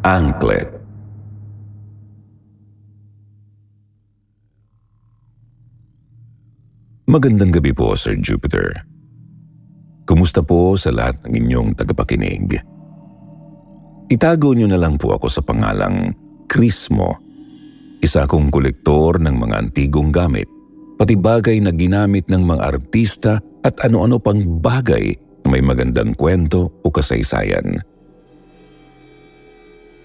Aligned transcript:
Anklet 0.00 0.64
Magandang 7.04 7.52
gabi 7.52 7.76
po, 7.76 7.92
Sir 7.92 8.16
Jupiter. 8.16 8.80
Kumusta 10.08 10.40
po 10.40 10.72
sa 10.80 10.88
lahat 10.88 11.20
ng 11.28 11.44
inyong 11.44 11.76
tagapakinig? 11.76 12.64
Itago 14.08 14.56
niyo 14.56 14.72
na 14.72 14.80
lang 14.80 14.96
po 14.96 15.12
ako 15.12 15.28
sa 15.28 15.44
pangalang 15.44 16.16
Krismo. 16.48 17.20
Isa 18.00 18.24
akong 18.24 18.48
kolektor 18.48 19.20
ng 19.20 19.36
mga 19.36 19.68
antigong 19.68 20.16
gamit, 20.16 20.48
pati 20.96 21.12
bagay 21.12 21.60
na 21.60 21.76
ginamit 21.76 22.24
ng 22.32 22.40
mga 22.40 22.62
artista 22.72 23.36
at 23.68 23.76
ano-ano 23.84 24.16
pang 24.16 24.40
bagay 24.64 25.12
na 25.44 25.48
may 25.52 25.60
magandang 25.60 26.16
kwento 26.16 26.72
o 26.80 26.88
kasaysayan. 26.88 27.89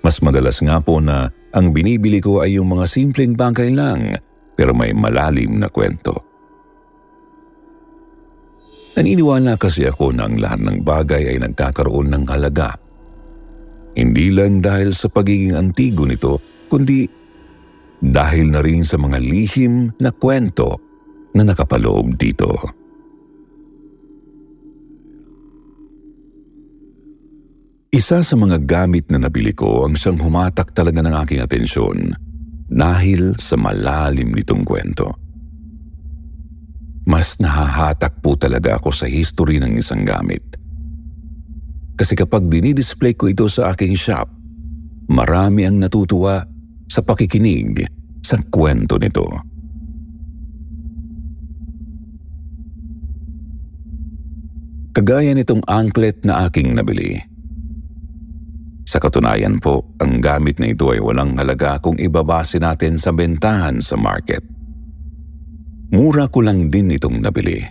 Mas 0.06 0.22
madalas 0.22 0.62
nga 0.62 0.78
po 0.78 1.02
na 1.02 1.34
ang 1.58 1.74
binibili 1.74 2.22
ko 2.22 2.46
ay 2.46 2.62
yung 2.62 2.78
mga 2.78 2.86
simpleng 2.86 3.34
bagay 3.34 3.74
lang 3.74 4.14
pero 4.54 4.78
may 4.78 4.94
malalim 4.94 5.58
na 5.58 5.66
kwento. 5.66 6.22
Naniniwala 8.94 9.58
kasi 9.58 9.90
ako 9.90 10.14
na 10.14 10.30
ang 10.30 10.38
lahat 10.38 10.62
ng 10.62 10.78
bagay 10.86 11.34
ay 11.34 11.38
nagkakaroon 11.42 12.14
ng 12.14 12.24
halaga. 12.30 12.78
Hindi 13.98 14.30
lang 14.30 14.62
dahil 14.62 14.94
sa 14.94 15.10
pagiging 15.10 15.58
antigo 15.58 16.06
nito, 16.06 16.38
kundi 16.70 17.10
dahil 18.00 18.54
na 18.54 18.62
rin 18.62 18.86
sa 18.86 19.02
mga 19.02 19.18
lihim 19.20 19.90
na 20.00 20.14
kwento 20.14 20.80
na 21.34 21.44
nakapaloob 21.44 22.14
dito. 22.16 22.54
Isa 27.96 28.20
sa 28.20 28.36
mga 28.36 28.68
gamit 28.68 29.08
na 29.08 29.16
nabili 29.16 29.56
ko 29.56 29.88
ang 29.88 29.96
siyang 29.96 30.20
humatak 30.20 30.76
talaga 30.76 31.00
ng 31.00 31.16
aking 31.16 31.40
atensyon 31.40 32.12
dahil 32.68 33.40
sa 33.40 33.56
malalim 33.56 34.36
nitong 34.36 34.68
kwento. 34.68 35.16
Mas 37.08 37.40
nahahatak 37.40 38.20
po 38.20 38.36
talaga 38.36 38.76
ako 38.76 38.92
sa 38.92 39.08
history 39.08 39.64
ng 39.64 39.80
isang 39.80 40.04
gamit. 40.04 40.44
Kasi 41.96 42.20
kapag 42.20 42.52
dinidisplay 42.52 43.16
ko 43.16 43.32
ito 43.32 43.48
sa 43.48 43.72
aking 43.72 43.96
shop, 43.96 44.28
marami 45.08 45.64
ang 45.64 45.80
natutuwa 45.80 46.44
sa 46.92 47.00
pakikinig 47.00 47.80
sa 48.20 48.36
kwento 48.52 49.00
nito. 49.00 49.24
Kagaya 54.92 55.32
nitong 55.32 55.64
anklet 55.64 56.28
na 56.28 56.44
aking 56.52 56.76
nabili– 56.76 57.24
sa 58.86 59.02
katunayan 59.02 59.58
po, 59.58 59.82
ang 59.98 60.22
gamit 60.22 60.62
na 60.62 60.70
ito 60.70 60.94
ay 60.94 61.02
walang 61.02 61.34
halaga 61.42 61.82
kung 61.82 61.98
ibabase 61.98 62.62
natin 62.62 63.02
sa 63.02 63.10
bentahan 63.10 63.82
sa 63.82 63.98
market. 63.98 64.46
Mura 65.90 66.30
ko 66.30 66.46
lang 66.46 66.70
din 66.70 66.94
itong 66.94 67.18
nabili. 67.18 67.66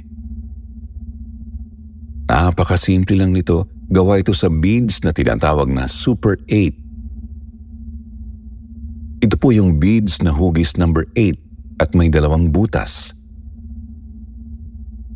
Napakasimple 2.26 3.14
lang 3.14 3.30
nito, 3.30 3.70
gawa 3.94 4.18
ito 4.18 4.34
sa 4.34 4.50
beads 4.50 5.06
na 5.06 5.14
tinatawag 5.14 5.70
na 5.70 5.86
Super 5.86 6.34
8. 6.50 9.22
Ito 9.22 9.38
po 9.38 9.54
yung 9.54 9.78
beads 9.78 10.18
na 10.18 10.34
hugis 10.34 10.74
number 10.74 11.06
8 11.14 11.78
at 11.78 11.94
may 11.94 12.10
dalawang 12.10 12.50
butas. 12.50 13.14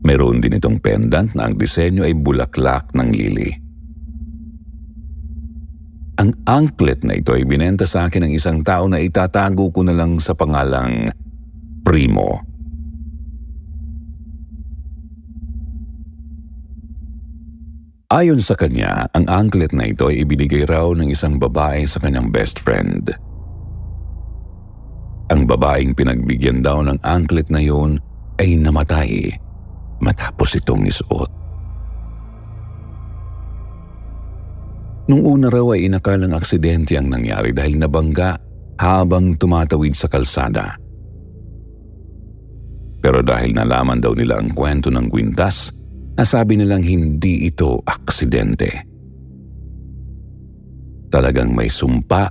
Meron 0.06 0.38
din 0.38 0.62
itong 0.62 0.78
pendant 0.78 1.34
na 1.34 1.50
ang 1.50 1.58
disenyo 1.58 2.06
ay 2.06 2.14
bulaklak 2.14 2.94
ng 2.94 3.10
lili. 3.10 3.67
Ang 6.18 6.34
anklet 6.50 7.06
na 7.06 7.14
ito 7.14 7.30
ay 7.30 7.46
binenta 7.46 7.86
sa 7.86 8.10
akin 8.10 8.26
ng 8.26 8.32
isang 8.34 8.66
tao 8.66 8.90
na 8.90 8.98
itatago 8.98 9.70
ko 9.70 9.86
na 9.86 9.94
lang 9.94 10.18
sa 10.18 10.34
pangalang 10.34 11.14
Primo. 11.86 12.42
Ayon 18.10 18.42
sa 18.42 18.58
kanya, 18.58 19.06
ang 19.14 19.30
anklet 19.30 19.70
na 19.70 19.86
ito 19.86 20.10
ay 20.10 20.26
ibinigay 20.26 20.66
raw 20.66 20.90
ng 20.90 21.06
isang 21.06 21.38
babae 21.38 21.86
sa 21.86 22.02
kanyang 22.02 22.34
best 22.34 22.58
friend. 22.66 23.14
Ang 25.30 25.46
babaeng 25.46 25.94
pinagbigyan 25.94 26.66
daw 26.66 26.82
ng 26.82 26.98
anklet 27.06 27.46
na 27.46 27.62
yun 27.62 28.00
ay 28.42 28.58
namatay 28.58 29.38
matapos 30.02 30.56
itong 30.58 30.88
isuot. 30.88 31.30
Nung 35.08 35.24
una 35.24 35.48
raw 35.48 35.72
ay 35.72 35.88
inakalang 35.88 36.36
aksidente 36.36 36.92
ang 37.00 37.08
nangyari 37.08 37.56
dahil 37.56 37.80
nabangga 37.80 38.36
habang 38.76 39.40
tumatawid 39.40 39.96
sa 39.96 40.04
kalsada. 40.04 40.76
Pero 43.00 43.24
dahil 43.24 43.56
nalaman 43.56 44.04
daw 44.04 44.12
nila 44.12 44.36
ang 44.36 44.52
kwento 44.52 44.92
ng 44.92 45.08
gwintas, 45.08 45.72
nasabi 46.20 46.60
nilang 46.60 46.84
hindi 46.84 47.48
ito 47.48 47.80
aksidente. 47.88 48.84
Talagang 51.08 51.56
may 51.56 51.72
sumpa 51.72 52.28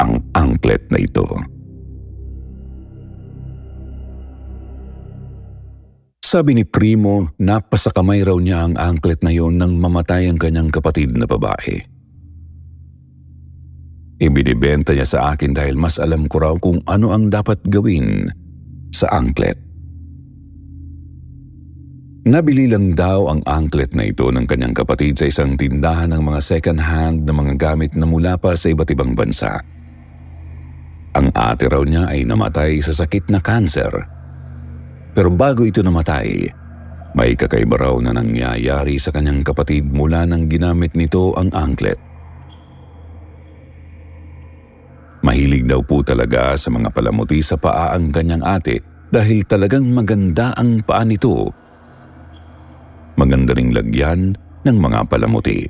ang 0.00 0.16
anklet 0.32 0.88
na 0.88 0.96
ito. 0.96 1.26
Sabi 6.24 6.56
ni 6.56 6.64
Primo, 6.64 7.28
napasakamay 7.38 8.24
raw 8.24 8.40
niya 8.40 8.66
ang 8.66 8.74
anklet 8.80 9.20
na 9.20 9.30
yon 9.30 9.60
nang 9.60 9.76
mamatay 9.78 10.26
ang 10.26 10.40
kanyang 10.40 10.72
kapatid 10.72 11.12
na 11.12 11.28
babae. 11.28 11.95
Ibinibenta 14.16 14.96
niya 14.96 15.04
sa 15.04 15.20
akin 15.36 15.52
dahil 15.52 15.76
mas 15.76 16.00
alam 16.00 16.24
ko 16.24 16.40
raw 16.40 16.54
kung 16.56 16.80
ano 16.88 17.12
ang 17.12 17.28
dapat 17.28 17.60
gawin 17.68 18.32
sa 18.96 19.12
anklet. 19.12 19.60
Nabili 22.26 22.66
lang 22.66 22.96
daw 22.96 23.30
ang 23.30 23.44
anklet 23.46 23.94
na 23.94 24.08
ito 24.08 24.26
ng 24.26 24.50
kanyang 24.50 24.74
kapatid 24.74 25.14
sa 25.14 25.30
isang 25.30 25.54
tindahan 25.54 26.10
ng 26.10 26.26
mga 26.26 26.40
second-hand 26.42 27.22
na 27.22 27.30
mga 27.30 27.54
gamit 27.54 27.94
na 27.94 28.02
mula 28.02 28.34
pa 28.34 28.58
sa 28.58 28.72
iba't 28.72 28.90
ibang 28.90 29.14
bansa. 29.14 29.62
Ang 31.14 31.30
ate 31.36 31.70
raw 31.70 31.86
niya 31.86 32.10
ay 32.10 32.26
namatay 32.26 32.82
sa 32.82 32.90
sakit 32.96 33.30
na 33.30 33.38
kanser. 33.38 33.94
Pero 35.14 35.30
bago 35.30 35.62
ito 35.62 35.86
namatay, 35.86 36.50
may 37.14 37.32
kakaiba 37.38 37.78
raw 37.78 37.94
na 38.02 38.10
nangyayari 38.10 38.98
sa 38.98 39.14
kanyang 39.14 39.46
kapatid 39.46 39.86
mula 39.86 40.26
nang 40.26 40.50
ginamit 40.50 40.98
nito 40.98 41.30
ang 41.38 41.54
anklet. 41.54 42.05
Mahilig 45.26 45.66
daw 45.66 45.82
po 45.82 46.06
talaga 46.06 46.54
sa 46.54 46.70
mga 46.70 46.94
palamuti 46.94 47.42
sa 47.42 47.58
paa 47.58 47.98
ang 47.98 48.14
kanyang 48.14 48.46
ate 48.46 48.78
dahil 49.10 49.42
talagang 49.42 49.90
maganda 49.90 50.54
ang 50.54 50.86
paa 50.86 51.02
nito. 51.02 51.50
Maganda 53.18 53.50
ring 53.58 53.74
lagyan 53.74 54.38
ng 54.62 54.76
mga 54.78 55.00
palamuti. 55.10 55.66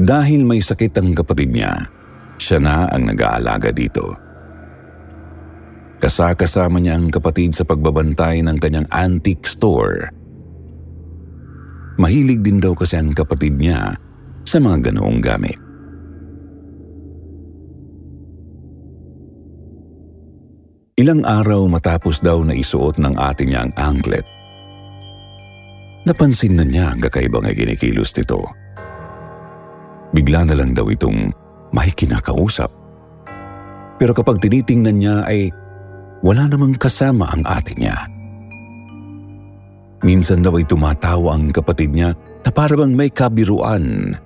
Dahil 0.00 0.48
may 0.48 0.64
sakit 0.64 0.96
ang 0.96 1.12
kapatid 1.12 1.52
niya, 1.52 1.76
siya 2.40 2.56
na 2.56 2.88
ang 2.88 3.04
nag-aalaga 3.04 3.68
dito. 3.68 4.16
Kasakasama 6.00 6.80
niya 6.80 6.96
ang 6.96 7.12
kapatid 7.12 7.52
sa 7.52 7.68
pagbabantay 7.68 8.40
ng 8.48 8.56
kanyang 8.56 8.88
antique 8.96 9.44
store. 9.44 10.08
Mahilig 12.00 12.40
din 12.40 12.64
daw 12.64 12.72
kasi 12.72 12.96
ang 12.96 13.12
kapatid 13.12 13.60
niya 13.60 13.92
sa 14.48 14.56
mga 14.56 14.88
ganoong 14.88 15.20
gamit. 15.20 15.67
Ilang 20.98 21.22
araw 21.22 21.70
matapos 21.70 22.18
daw 22.18 22.42
na 22.42 22.50
isuot 22.58 22.98
ng 22.98 23.14
ate 23.22 23.46
niya 23.46 23.70
ang 23.70 23.72
anklet, 23.78 24.26
napansin 26.02 26.58
na 26.58 26.66
niya 26.66 26.90
ang 26.90 26.98
kakaibang 26.98 27.46
ay 27.46 27.54
kinikilos 27.54 28.10
nito. 28.18 28.42
Bigla 30.10 30.42
na 30.42 30.58
lang 30.58 30.74
daw 30.74 30.90
itong 30.90 31.30
may 31.70 31.94
kinakausap. 31.94 32.66
Pero 33.94 34.10
kapag 34.10 34.42
tinitingnan 34.42 34.98
niya 34.98 35.22
ay 35.22 35.54
wala 36.26 36.50
namang 36.50 36.74
kasama 36.74 37.30
ang 37.30 37.46
ate 37.46 37.78
niya. 37.78 37.94
Minsan 40.02 40.42
daw 40.42 40.58
ay 40.58 40.66
tumatawa 40.66 41.38
ang 41.38 41.54
kapatid 41.54 41.94
niya 41.94 42.10
na 42.42 42.50
parang 42.50 42.90
may 42.90 43.14
kabiruan. 43.14 44.18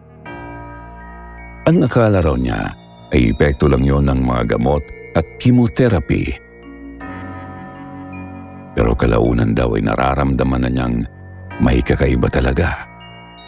Ang 1.69 1.85
akala 1.85 2.25
raw 2.25 2.33
niya 2.33 2.73
ay 3.13 3.37
epekto 3.37 3.69
lang 3.69 3.85
yon 3.85 4.09
ng 4.09 4.25
mga 4.25 4.57
gamot 4.57 4.81
at 5.13 5.29
chemotherapy 5.37 6.33
pero 8.73 8.97
kalaunan 8.97 9.53
daw 9.53 9.77
ay 9.77 9.85
nararamdaman 9.85 10.65
na 10.65 10.71
niyang 10.73 10.97
may 11.61 11.85
kakaiba 11.85 12.29
talaga 12.33 12.89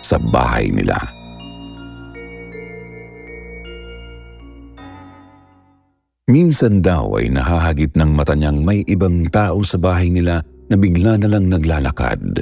sa 0.05 0.21
bahay 0.21 0.69
nila. 0.69 0.97
Minsan 6.25 6.81
daw 6.81 7.21
ay 7.21 7.29
nahahagip 7.29 7.97
ng 7.97 8.11
mata 8.17 8.33
niyang 8.33 8.65
may 8.65 8.81
ibang 8.89 9.29
tao 9.29 9.61
sa 9.61 9.77
bahay 9.77 10.09
nila 10.09 10.41
na 10.73 10.77
bigla 10.77 11.21
na 11.21 11.29
lang 11.29 11.53
naglalakad. 11.53 12.41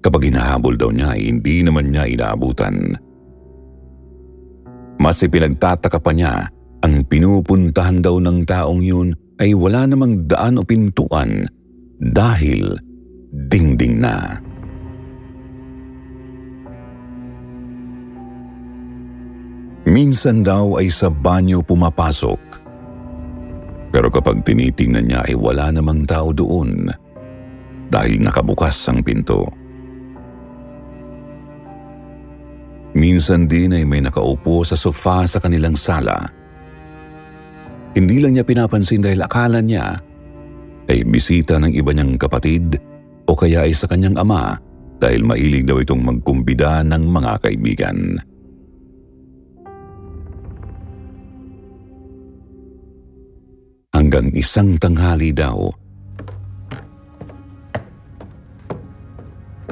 Kapag 0.00 0.22
hinahabol 0.32 0.74
daw 0.74 0.90
niya 0.90 1.14
ay 1.14 1.30
hindi 1.30 1.62
naman 1.62 1.92
niya 1.94 2.10
inaabutan. 2.10 2.96
Mas 5.00 5.22
ipinagtataka 5.22 6.00
pa 6.00 6.10
niya 6.10 6.48
ang 6.80 7.04
pinupuntahan 7.06 8.00
daw 8.00 8.16
ng 8.18 8.48
taong 8.48 8.82
yun 8.82 9.12
ay 9.40 9.56
wala 9.56 9.88
namang 9.88 10.28
daan 10.28 10.60
o 10.60 10.62
pintuan 10.62 11.48
dahil 11.96 12.76
dingding 13.48 14.04
na. 14.04 14.36
Minsan 19.88 20.44
daw 20.44 20.76
ay 20.76 20.92
sa 20.92 21.08
banyo 21.08 21.64
pumapasok. 21.64 22.60
Pero 23.90 24.06
kapag 24.12 24.44
tinitingnan 24.46 25.08
niya 25.08 25.20
ay 25.26 25.34
wala 25.34 25.72
namang 25.72 26.06
tao 26.06 26.30
doon 26.30 26.86
dahil 27.90 28.22
nakabukas 28.22 28.76
ang 28.86 29.02
pinto. 29.02 29.50
Minsan 32.94 33.50
din 33.50 33.74
ay 33.74 33.82
may 33.82 34.04
nakaupo 34.04 34.62
sa 34.62 34.78
sofa 34.78 35.26
sa 35.26 35.42
kanilang 35.42 35.74
sala 35.74 36.39
hindi 37.94 38.22
lang 38.22 38.38
niya 38.38 38.46
pinapansin 38.46 39.02
dahil 39.02 39.20
akala 39.26 39.58
niya 39.58 39.98
ay 40.90 41.06
bisita 41.06 41.58
ng 41.58 41.74
iba 41.74 41.90
niyang 41.94 42.18
kapatid 42.18 42.78
o 43.26 43.34
kaya 43.34 43.66
ay 43.66 43.74
sa 43.74 43.86
kanyang 43.86 44.18
ama 44.18 44.58
dahil 45.00 45.22
mailig 45.24 45.64
daw 45.64 45.80
itong 45.80 46.02
magkumbida 46.02 46.84
ng 46.84 47.02
mga 47.08 47.32
kaibigan. 47.40 47.98
Hanggang 53.90 54.32
isang 54.34 54.80
tanghali 54.80 55.30
daw, 55.30 55.70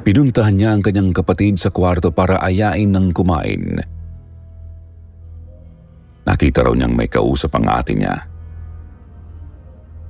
pinuntahan 0.07 0.55
niya 0.55 0.71
ang 0.77 0.83
kanyang 0.85 1.11
kapatid 1.11 1.59
sa 1.59 1.73
kwarto 1.73 2.13
para 2.13 2.39
ayain 2.45 2.93
ng 2.93 3.11
kumain. 3.11 3.98
Nakita 6.29 6.61
raw 6.61 6.77
niyang 6.77 6.93
may 6.93 7.09
kausap 7.09 7.57
ang 7.57 7.65
ate 7.73 7.97
niya. 7.97 8.21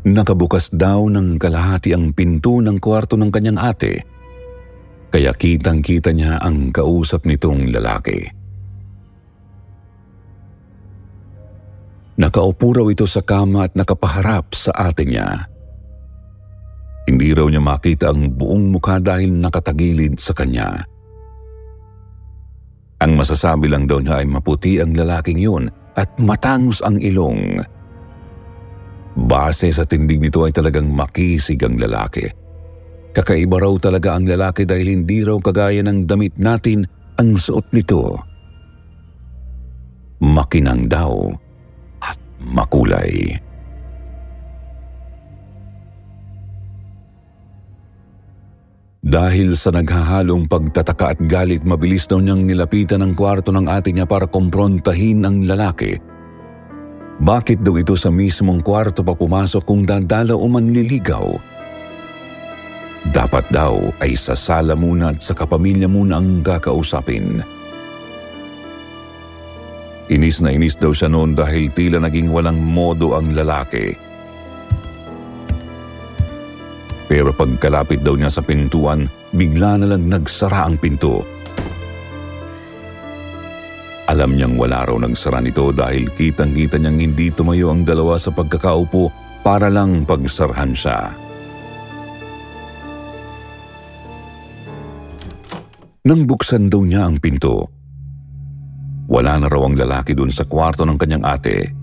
Nakabukas 0.03 0.75
daw 0.75 1.07
ng 1.07 1.39
kalahati 1.39 1.95
ang 1.95 2.11
pinto 2.11 2.59
ng 2.59 2.83
kwarto 2.83 3.15
ng 3.15 3.31
kanyang 3.31 3.63
ate. 3.63 4.03
Kaya 5.15 5.31
kitang-kita 5.31 6.11
niya 6.11 6.43
ang 6.43 6.75
kausap 6.75 7.23
nitong 7.23 7.71
lalaki. 7.71 8.19
Nakaupo 12.19 12.67
raw 12.75 12.87
ito 12.91 13.07
sa 13.07 13.23
kama 13.23 13.71
at 13.71 13.79
nakapaharap 13.79 14.51
sa 14.59 14.75
ate 14.75 15.07
niya. 15.07 15.47
Hindi 17.07 17.31
raw 17.31 17.47
niya 17.47 17.63
makita 17.63 18.11
ang 18.11 18.35
buong 18.35 18.75
mukha 18.75 18.99
dahil 18.99 19.39
nakatagilid 19.39 20.19
sa 20.19 20.35
kanya. 20.35 20.83
Ang 22.99 23.15
masasabi 23.15 23.71
lang 23.71 23.87
daw 23.87 24.03
niya 24.03 24.19
ay 24.19 24.27
maputi 24.27 24.83
ang 24.83 24.91
lalaking 24.99 25.39
yun 25.39 25.71
at 25.99 26.07
matangos 26.23 26.79
ang 26.87 27.03
ilong. 27.03 27.59
Base 29.19 29.75
sa 29.75 29.83
tindig 29.83 30.23
nito 30.23 30.47
ay 30.47 30.55
talagang 30.55 30.95
makisig 30.95 31.59
ang 31.67 31.75
lalaki. 31.75 32.31
Kakaiba 33.11 33.59
raw 33.59 33.75
talaga 33.83 34.15
ang 34.15 34.31
lalaki 34.31 34.63
dahil 34.63 34.95
hindi 34.95 35.27
raw 35.27 35.35
kagaya 35.43 35.83
ng 35.83 36.07
damit 36.07 36.39
natin 36.39 36.87
ang 37.19 37.35
suot 37.35 37.67
nito. 37.75 38.15
Makinang 40.23 40.87
daw 40.87 41.35
at 41.99 42.19
makulay. 42.39 43.35
Dahil 48.99 49.55
sa 49.55 49.71
naghahalong 49.71 50.51
pagtataka 50.51 51.15
at 51.15 51.21
galit, 51.31 51.63
mabilis 51.63 52.11
daw 52.11 52.19
niyang 52.19 52.43
nilapitan 52.43 52.99
ang 52.99 53.15
kwarto 53.15 53.55
ng 53.55 53.71
ate 53.71 53.95
niya 53.95 54.11
para 54.11 54.27
kumprontahin 54.27 55.23
ang 55.23 55.47
lalaki. 55.47 55.95
Bakit 57.23 57.63
daw 57.63 57.79
ito 57.79 57.95
sa 57.95 58.11
mismong 58.11 58.63
kwarto 58.63 59.07
pa 59.07 59.15
pumasok 59.15 59.63
kung 59.63 59.87
dadala 59.87 60.35
o 60.35 60.47
manliligaw? 60.51 61.27
Dapat 63.15 63.45
daw 63.55 63.79
ay 64.03 64.19
sa 64.19 64.35
sala 64.35 64.75
muna 64.75 65.15
at 65.15 65.23
sa 65.23 65.35
kapamilya 65.35 65.87
muna 65.87 66.19
ang 66.19 66.43
kakausapin. 66.43 67.43
Inis 70.11 70.43
na 70.43 70.51
inis 70.51 70.75
daw 70.75 70.91
siya 70.91 71.07
noon 71.07 71.39
dahil 71.39 71.71
tila 71.71 72.03
naging 72.03 72.35
walang 72.35 72.59
modo 72.59 73.15
ang 73.15 73.31
lalaki. 73.37 74.08
Pero 77.09 77.33
pagkalapit 77.33 78.05
daw 78.05 78.15
niya 78.15 78.29
sa 78.29 78.45
pintuan, 78.45 79.09
bigla 79.33 79.81
na 79.81 79.97
lang 79.97 80.13
nagsara 80.13 80.69
ang 80.69 80.77
pinto. 80.77 81.25
Alam 84.09 84.37
niyang 84.37 84.57
wala 84.57 84.85
raw 84.89 84.97
nagsara 84.97 85.41
nito 85.41 85.73
dahil 85.73 86.09
kitang-kita 86.13 86.77
niyang 86.81 87.01
hindi 87.01 87.29
tumayo 87.33 87.73
ang 87.73 87.85
dalawa 87.85 88.17
sa 88.21 88.33
pagkakaupo 88.33 89.09
para 89.41 89.73
lang 89.73 90.05
pagsarhan 90.05 90.73
siya. 90.77 91.13
Nang 96.09 96.25
buksan 96.25 96.73
daw 96.73 96.89
niya 96.89 97.05
ang 97.05 97.21
pinto, 97.21 97.69
wala 99.13 99.37
na 99.41 99.49
raw 99.49 99.65
ang 99.65 99.77
lalaki 99.77 100.17
doon 100.17 100.33
sa 100.33 100.49
kwarto 100.49 100.89
ng 100.89 100.97
kanyang 100.97 101.25
ate. 101.25 101.78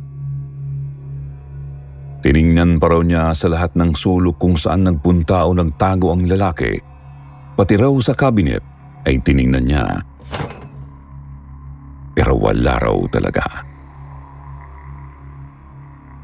Tiningnan 2.25 2.81
pa 2.81 2.89
raw 2.89 3.05
niya 3.05 3.37
sa 3.37 3.45
lahat 3.53 3.77
ng 3.77 3.93
sulok 3.93 4.41
kung 4.41 4.57
saan 4.57 4.89
nagpunta 4.89 5.45
o 5.45 5.53
nagtago 5.53 6.09
ang 6.09 6.25
lalaki. 6.25 6.73
Pati 7.53 7.77
raw 7.77 7.93
sa 8.01 8.17
cabinet 8.17 8.65
ay 9.05 9.21
tiningnan 9.21 9.61
niya. 9.69 9.85
Pero 12.17 12.33
wala 12.41 12.81
raw 12.81 12.97
talaga. 13.13 13.45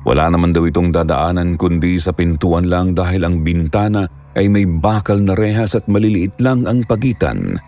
Wala 0.02 0.34
naman 0.34 0.50
daw 0.58 0.66
itong 0.66 0.90
dadaanan 0.90 1.62
kundi 1.62 2.02
sa 2.02 2.10
pintuan 2.10 2.66
lang 2.66 2.98
dahil 2.98 3.22
ang 3.22 3.46
bintana 3.46 4.10
ay 4.34 4.50
may 4.50 4.66
bakal 4.66 5.22
na 5.22 5.38
rehas 5.38 5.78
at 5.78 5.86
maliliit 5.86 6.34
lang 6.42 6.66
ang 6.66 6.82
pagitan. 6.90 7.62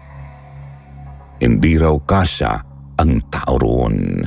Hindi 1.38 1.78
raw 1.78 1.94
kasya 2.02 2.58
ang 2.98 3.22
tao 3.30 3.62
roon. 3.62 4.26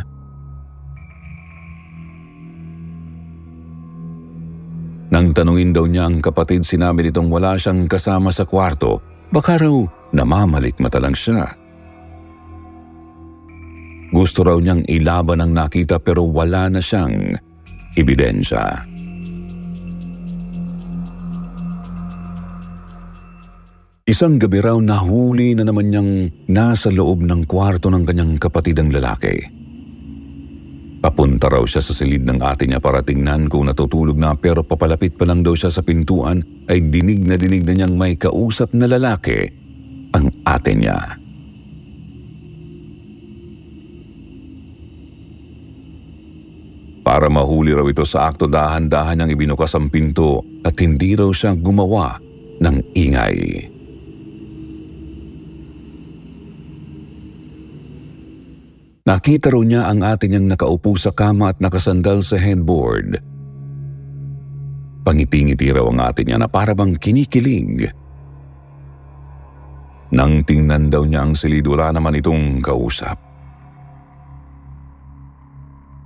Nang 5.06 5.30
tanungin 5.30 5.70
daw 5.70 5.86
niya 5.86 6.10
ang 6.10 6.18
kapatid, 6.18 6.66
sinabi 6.66 7.06
nitong 7.06 7.30
wala 7.30 7.54
siyang 7.54 7.86
kasama 7.86 8.34
sa 8.34 8.42
kwarto. 8.42 8.98
Baka 9.30 9.58
raw 9.58 9.74
namamalik 10.10 10.78
mata 10.82 10.98
lang 10.98 11.14
siya. 11.14 11.46
Gusto 14.10 14.42
raw 14.46 14.58
niyang 14.58 14.86
ilaban 14.86 15.42
ang 15.42 15.52
nakita 15.54 16.02
pero 16.02 16.26
wala 16.26 16.70
na 16.70 16.82
siyang 16.82 17.38
ebidensya. 17.94 18.86
Isang 24.06 24.38
gabi 24.38 24.62
raw 24.62 24.78
nahuli 24.78 25.58
na 25.58 25.66
naman 25.66 25.90
niyang 25.90 26.10
nasa 26.46 26.94
loob 26.94 27.26
ng 27.26 27.42
kwarto 27.50 27.90
ng 27.90 28.06
kanyang 28.06 28.38
kapatid 28.38 28.78
ang 28.78 28.94
lalaki. 28.94 29.65
Papunta 31.06 31.46
raw 31.46 31.62
siya 31.62 31.78
sa 31.78 31.94
silid 31.94 32.26
ng 32.26 32.42
ate 32.42 32.66
niya 32.66 32.82
para 32.82 32.98
tingnan 32.98 33.46
kung 33.46 33.70
natutulog 33.70 34.18
na 34.18 34.34
pero 34.34 34.66
papalapit 34.66 35.14
pa 35.14 35.22
lang 35.22 35.46
daw 35.46 35.54
siya 35.54 35.70
sa 35.70 35.78
pintuan 35.78 36.42
ay 36.66 36.82
dinig 36.82 37.22
na 37.22 37.38
dinig 37.38 37.62
na 37.62 37.78
niyang 37.78 37.94
may 37.94 38.18
kausap 38.18 38.74
na 38.74 38.90
lalaki 38.90 39.46
ang 40.10 40.34
ate 40.42 40.74
niya. 40.74 40.98
Para 47.06 47.30
mahuli 47.30 47.70
raw 47.70 47.86
ito 47.86 48.02
sa 48.02 48.26
akto 48.26 48.50
dahan-dahan 48.50 49.22
niyang 49.22 49.30
ibinukas 49.30 49.78
ang 49.78 49.86
pinto 49.86 50.42
at 50.66 50.74
hindi 50.82 51.14
raw 51.14 51.30
siya 51.30 51.54
gumawa 51.54 52.18
ng 52.58 52.76
ingay. 52.98 53.70
Nakita 59.06 59.54
raw 59.54 59.62
niya 59.62 59.86
ang 59.86 60.02
ate 60.02 60.26
niyang 60.26 60.50
nakaupo 60.50 60.98
sa 60.98 61.14
kama 61.14 61.54
at 61.54 61.62
nakasandal 61.62 62.26
sa 62.26 62.34
headboard. 62.42 63.22
Pangiti-ngiti 65.06 65.70
raw 65.70 65.86
ang 65.86 66.02
ate 66.02 66.26
niya 66.26 66.42
na 66.42 66.50
parabang 66.50 66.98
kinikilig. 66.98 67.86
Nang 70.10 70.42
tingnan 70.42 70.90
daw 70.90 71.06
niya 71.06 71.22
ang 71.22 71.38
silid, 71.38 71.70
wala 71.70 71.94
naman 71.94 72.18
itong 72.18 72.58
kausap. 72.58 73.14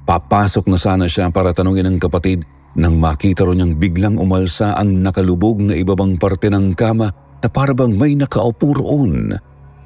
Papasok 0.04 0.68
na 0.68 0.76
sana 0.76 1.06
siya 1.08 1.32
para 1.32 1.56
tanungin 1.56 1.88
ang 1.88 1.96
kapatid 1.96 2.44
nang 2.76 3.00
makita 3.00 3.48
ro 3.48 3.56
niyang 3.56 3.80
biglang 3.80 4.20
umalsa 4.20 4.76
ang 4.76 5.00
nakalubog 5.00 5.56
na 5.64 5.72
ibabang 5.72 6.20
parte 6.20 6.52
ng 6.52 6.76
kama 6.76 7.08
na 7.40 7.48
parabang 7.48 7.96
may 7.96 8.12
nakaupo 8.12 8.76
roon 8.76 9.32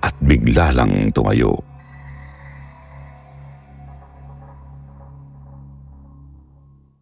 at 0.03 0.15
bigla 0.19 0.75
lang 0.75 1.15
tumayo. 1.15 1.74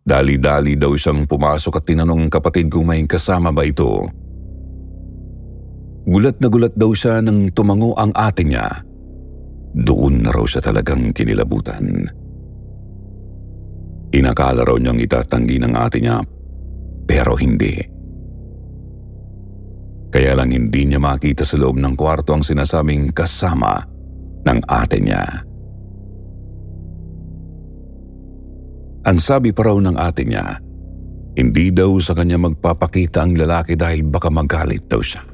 Dali-dali 0.02 0.74
daw 0.74 0.98
siyang 0.98 1.30
pumasok 1.30 1.78
at 1.78 1.86
tinanong 1.86 2.26
ang 2.26 2.32
kapatid 2.32 2.66
kung 2.66 2.90
may 2.90 3.06
kasama 3.06 3.54
ba 3.54 3.62
ito. 3.62 4.02
Gulat 6.02 6.42
na 6.42 6.50
gulat 6.50 6.74
daw 6.74 6.90
siya 6.90 7.22
nang 7.22 7.54
tumango 7.54 7.94
ang 7.94 8.10
ate 8.10 8.42
niya. 8.42 8.66
Doon 9.72 10.26
na 10.26 10.34
raw 10.34 10.42
siya 10.42 10.58
talagang 10.58 11.14
kinilabutan. 11.14 12.10
Inakala 14.12 14.66
raw 14.66 14.76
niyang 14.76 14.98
itatanggi 14.98 15.62
ng 15.62 15.72
ate 15.78 15.98
niya, 16.02 16.18
pero 17.06 17.38
hindi. 17.38 17.78
Kaya 20.12 20.36
lang 20.36 20.52
hindi 20.52 20.84
niya 20.84 21.00
makita 21.00 21.46
sa 21.46 21.56
loob 21.56 21.78
ng 21.80 21.94
kwarto 21.96 22.36
ang 22.36 22.44
sinasabing 22.44 23.14
kasama 23.14 23.80
ng 24.44 24.58
ate 24.68 24.98
niya. 25.00 25.24
Ang 29.02 29.18
sabi 29.18 29.50
pa 29.50 29.66
raw 29.66 29.74
ng 29.74 29.98
ate 29.98 30.22
niya, 30.22 30.62
hindi 31.34 31.74
daw 31.74 31.98
sa 31.98 32.14
kanya 32.14 32.38
magpapakita 32.38 33.26
ang 33.26 33.34
lalaki 33.34 33.74
dahil 33.74 34.06
baka 34.06 34.30
magalit 34.30 34.86
daw 34.86 35.02
siya. 35.02 35.26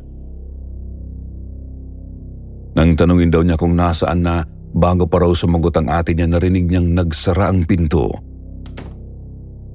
Nang 2.80 2.96
tanungin 2.96 3.28
daw 3.28 3.44
niya 3.44 3.60
kung 3.60 3.76
nasaan 3.76 4.24
na, 4.24 4.40
bago 4.72 5.04
pa 5.04 5.20
raw 5.20 5.28
sumagot 5.36 5.76
ang 5.76 5.92
ate 5.92 6.16
niya 6.16 6.32
narinig 6.32 6.64
niyang 6.64 6.96
nagsara 6.96 7.52
ang 7.52 7.68
pinto. 7.68 8.08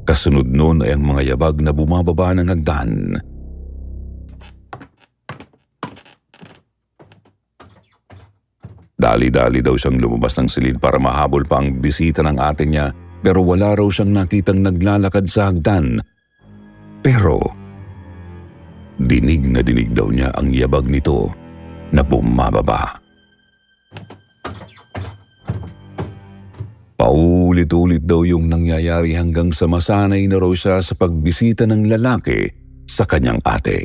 Kasunod 0.10 0.50
noon 0.50 0.82
ay 0.82 0.98
ang 0.98 1.04
mga 1.06 1.38
yabag 1.38 1.62
na 1.62 1.70
bumababa 1.70 2.34
ng 2.34 2.50
hagdan. 2.50 3.22
Dali-dali 8.98 9.60
daw 9.62 9.78
siyang 9.78 10.02
lumabas 10.02 10.34
ng 10.40 10.50
silid 10.50 10.82
para 10.82 10.98
mahabol 10.98 11.46
pa 11.46 11.62
ang 11.62 11.78
bisita 11.78 12.26
ng 12.26 12.40
ate 12.40 12.66
niya 12.66 12.90
pero 13.24 13.40
wala 13.40 13.74
raw 13.80 13.88
siyang 13.88 14.12
nakitang 14.12 14.60
naglalakad 14.60 15.32
sa 15.32 15.48
hagdan. 15.48 16.04
Pero, 17.00 17.40
dinig 19.00 19.48
na 19.48 19.64
dinig 19.64 19.96
daw 19.96 20.12
niya 20.12 20.36
ang 20.36 20.52
yabag 20.52 20.84
nito 20.92 21.32
na 21.96 22.04
bumababa. 22.04 23.00
Paulit-ulit 27.00 28.04
daw 28.04 28.24
yung 28.24 28.48
nangyayari 28.52 29.16
hanggang 29.16 29.52
sa 29.52 29.68
masanay 29.68 30.28
na 30.28 30.40
raw 30.40 30.52
siya 30.52 30.80
sa 30.84 30.94
pagbisita 30.96 31.68
ng 31.68 31.92
lalaki 31.92 32.48
sa 32.88 33.04
kanyang 33.08 33.40
ate. 33.44 33.84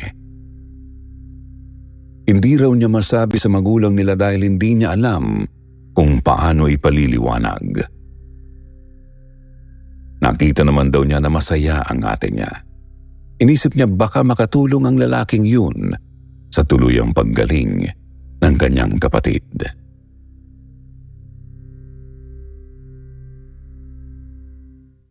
Hindi 2.28 2.60
raw 2.60 2.68
niya 2.70 2.92
masabi 2.92 3.40
sa 3.40 3.48
magulang 3.48 3.96
nila 3.96 4.12
dahil 4.12 4.44
hindi 4.44 4.76
niya 4.76 4.92
alam 4.92 5.48
kung 5.96 6.20
paano 6.20 6.68
ipaliliwanag. 6.68 7.97
Nakita 10.28 10.60
naman 10.60 10.92
daw 10.92 11.08
niya 11.08 11.24
na 11.24 11.32
masaya 11.32 11.80
ang 11.88 12.04
ate 12.04 12.28
niya. 12.28 12.52
Inisip 13.40 13.72
niya 13.72 13.88
baka 13.88 14.20
makatulong 14.20 14.84
ang 14.84 15.00
lalaking 15.00 15.48
yun 15.48 15.96
sa 16.52 16.60
tuluyang 16.60 17.16
paggaling 17.16 17.88
ng 18.44 18.54
kanyang 18.60 19.00
kapatid. 19.00 19.40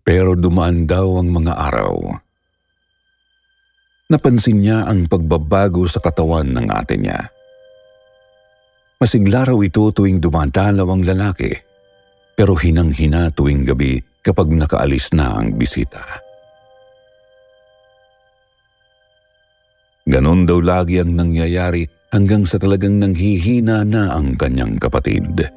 Pero 0.05 0.37
dumaan 0.37 0.85
daw 0.85 1.17
ang 1.17 1.33
mga 1.33 1.53
araw. 1.65 1.97
Napansin 4.13 4.61
niya 4.61 4.85
ang 4.85 5.09
pagbabago 5.09 5.89
sa 5.89 5.97
katawan 5.97 6.53
ng 6.53 6.67
ate 6.69 6.95
niya. 6.95 7.25
Masigla 9.01 9.49
raw 9.49 9.57
ito 9.65 9.89
tuwing 9.89 10.21
dumadalaw 10.21 10.87
ang 10.87 11.01
lalaki, 11.01 11.51
pero 12.37 12.53
hinang-hina 12.53 13.33
tuwing 13.33 13.65
gabi 13.65 13.99
kapag 14.27 14.51
nakaalis 14.51 15.15
na 15.15 15.39
ang 15.39 15.55
bisita. 15.55 16.03
Ganon 20.07 20.43
daw 20.43 20.59
lagi 20.59 20.99
ang 20.99 21.15
nangyayari 21.15 21.87
hanggang 22.11 22.43
sa 22.43 22.59
talagang 22.59 22.99
nanghihina 22.99 23.87
na 23.87 24.15
ang 24.15 24.35
kanyang 24.35 24.75
kapatid. 24.79 25.47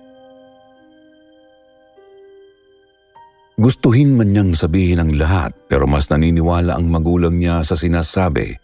Gustuhin 3.60 4.16
man 4.16 4.32
niyang 4.32 4.56
sabihin 4.56 5.04
ang 5.04 5.12
lahat 5.14 5.52
pero 5.68 5.84
mas 5.84 6.08
naniniwala 6.08 6.74
ang 6.74 6.88
magulang 6.88 7.36
niya 7.36 7.60
sa 7.60 7.76
sinasabi 7.76 8.56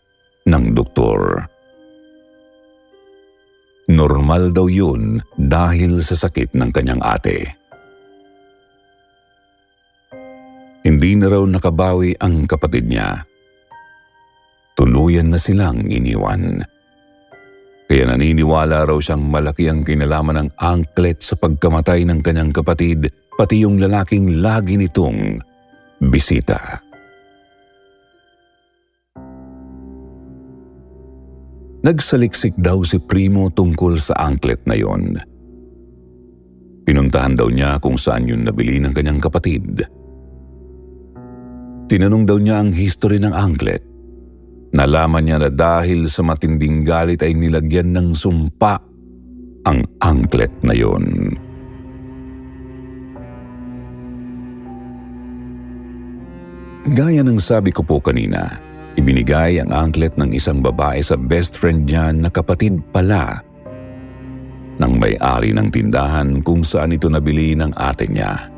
ng 0.48 0.64
doktor. 0.72 1.44
Normal 3.86 4.50
daw 4.50 4.66
yun 4.66 5.22
dahil 5.38 6.02
sa 6.02 6.18
sakit 6.18 6.56
ng 6.56 6.70
kanyang 6.74 6.98
ate. 7.04 7.65
Hindi 10.86 11.18
na 11.18 11.26
raw 11.26 11.42
nakabawi 11.42 12.14
ang 12.22 12.46
kapatid 12.46 12.86
niya. 12.86 13.26
Tuluyan 14.78 15.34
na 15.34 15.38
silang 15.42 15.82
iniwan. 15.82 16.62
Kaya 17.90 18.06
naniniwala 18.06 18.86
raw 18.86 18.94
siyang 18.94 19.26
malaki 19.26 19.66
ang 19.66 19.82
kinalaman 19.82 20.46
ng 20.46 20.50
angklet 20.62 21.26
sa 21.26 21.34
pagkamatay 21.34 22.06
ng 22.06 22.22
kanyang 22.22 22.54
kapatid, 22.54 23.10
pati 23.34 23.66
yung 23.66 23.82
lalaking 23.82 24.38
lagi 24.38 24.78
nitong 24.78 25.42
bisita. 26.06 26.78
Nagsaliksik 31.82 32.54
daw 32.62 32.86
si 32.86 33.02
Primo 33.02 33.50
tungkol 33.50 33.98
sa 33.98 34.14
angklet 34.30 34.62
na 34.70 34.78
yon. 34.78 35.18
Pinuntahan 36.86 37.34
daw 37.34 37.50
niya 37.50 37.82
kung 37.82 37.98
saan 37.98 38.30
yun 38.30 38.46
nabili 38.46 38.78
ng 38.78 38.94
kanyang 38.94 39.18
kapatid. 39.18 40.05
Tinanong 41.86 42.26
daw 42.26 42.38
niya 42.42 42.58
ang 42.58 42.74
history 42.74 43.22
ng 43.22 43.30
anglet. 43.30 43.78
Nalaman 44.74 45.22
niya 45.22 45.38
na 45.38 45.50
dahil 45.54 46.10
sa 46.10 46.26
matinding 46.26 46.82
galit 46.82 47.22
ay 47.22 47.30
nilagyan 47.30 47.94
ng 47.94 48.08
sumpa 48.10 48.82
ang 49.62 49.86
anglet 50.02 50.50
na 50.66 50.74
yon. 50.74 51.30
Gaya 56.90 57.22
ng 57.22 57.38
sabi 57.38 57.70
ko 57.70 57.82
po 57.82 58.02
kanina, 58.02 58.58
ibinigay 58.98 59.62
ang 59.62 59.70
anglet 59.70 60.14
ng 60.18 60.34
isang 60.34 60.62
babae 60.62 61.02
sa 61.02 61.14
best 61.14 61.58
friend 61.58 61.86
niya 61.86 62.10
na 62.14 62.30
kapatid 62.30 62.78
pala 62.90 63.42
ng 64.78 64.92
may-ari 64.98 65.54
ng 65.54 65.70
tindahan 65.70 66.42
kung 66.42 66.66
saan 66.66 66.94
ito 66.94 67.06
nabili 67.06 67.54
ng 67.58 67.74
ate 67.78 68.06
niya. 68.10 68.55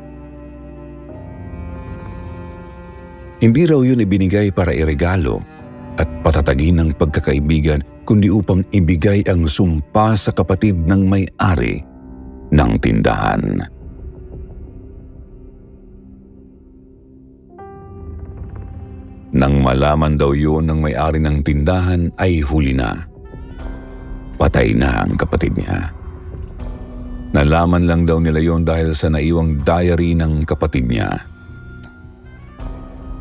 Hindi 3.39 3.63
raw 3.63 3.79
yun 3.79 4.03
ibinigay 4.03 4.51
para 4.51 4.75
iregalo 4.75 5.39
at 5.95 6.07
patatagin 6.27 6.83
ng 6.83 6.89
pagkakaibigan 6.99 7.79
kundi 8.03 8.27
upang 8.27 8.67
ibigay 8.75 9.23
ang 9.31 9.47
sumpa 9.47 10.11
sa 10.19 10.35
kapatid 10.35 10.75
ng 10.83 11.07
may-ari 11.07 11.79
ng 12.51 12.71
tindahan. 12.83 13.63
Nang 19.29 19.61
malaman 19.61 20.17
daw 20.19 20.33
yun 20.35 20.67
ng 20.67 20.79
may-ari 20.89 21.21
ng 21.21 21.45
tindahan 21.45 22.11
ay 22.19 22.41
huli 22.43 22.75
na. 22.75 23.07
Patay 24.35 24.73
na 24.75 25.05
ang 25.05 25.15
kapatid 25.15 25.53
niya. 25.55 25.93
Nalaman 27.29 27.85
lang 27.85 28.09
daw 28.09 28.17
nila 28.17 28.41
yon 28.41 28.65
dahil 28.65 28.97
sa 28.97 29.05
naiwang 29.07 29.61
diary 29.61 30.17
ng 30.17 30.49
kapatid 30.49 30.89
niya. 30.89 31.13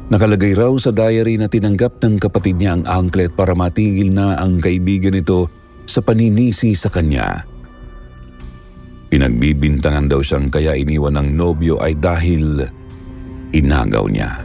Nakalagay 0.08 0.56
raw 0.56 0.72
sa 0.80 0.88
diary 0.88 1.36
na 1.36 1.52
tinanggap 1.52 2.00
ng 2.00 2.16
kapatid 2.16 2.56
niya 2.56 2.80
ang 2.80 2.84
angklet 2.88 3.28
para 3.36 3.52
matigil 3.52 4.08
na 4.08 4.40
ang 4.40 4.56
kaibigan 4.56 5.12
nito 5.12 5.52
sa 5.84 6.00
paninisi 6.00 6.72
sa 6.72 6.88
kanya. 6.88 7.44
Pinagbibintangan 9.12 10.08
daw 10.08 10.24
siyang 10.24 10.48
kaya 10.48 10.72
iniwan 10.80 11.20
ng 11.20 11.28
nobyo 11.36 11.76
ay 11.84 11.92
dahil 11.92 12.64
inagaw 13.52 14.08
niya. 14.08 14.40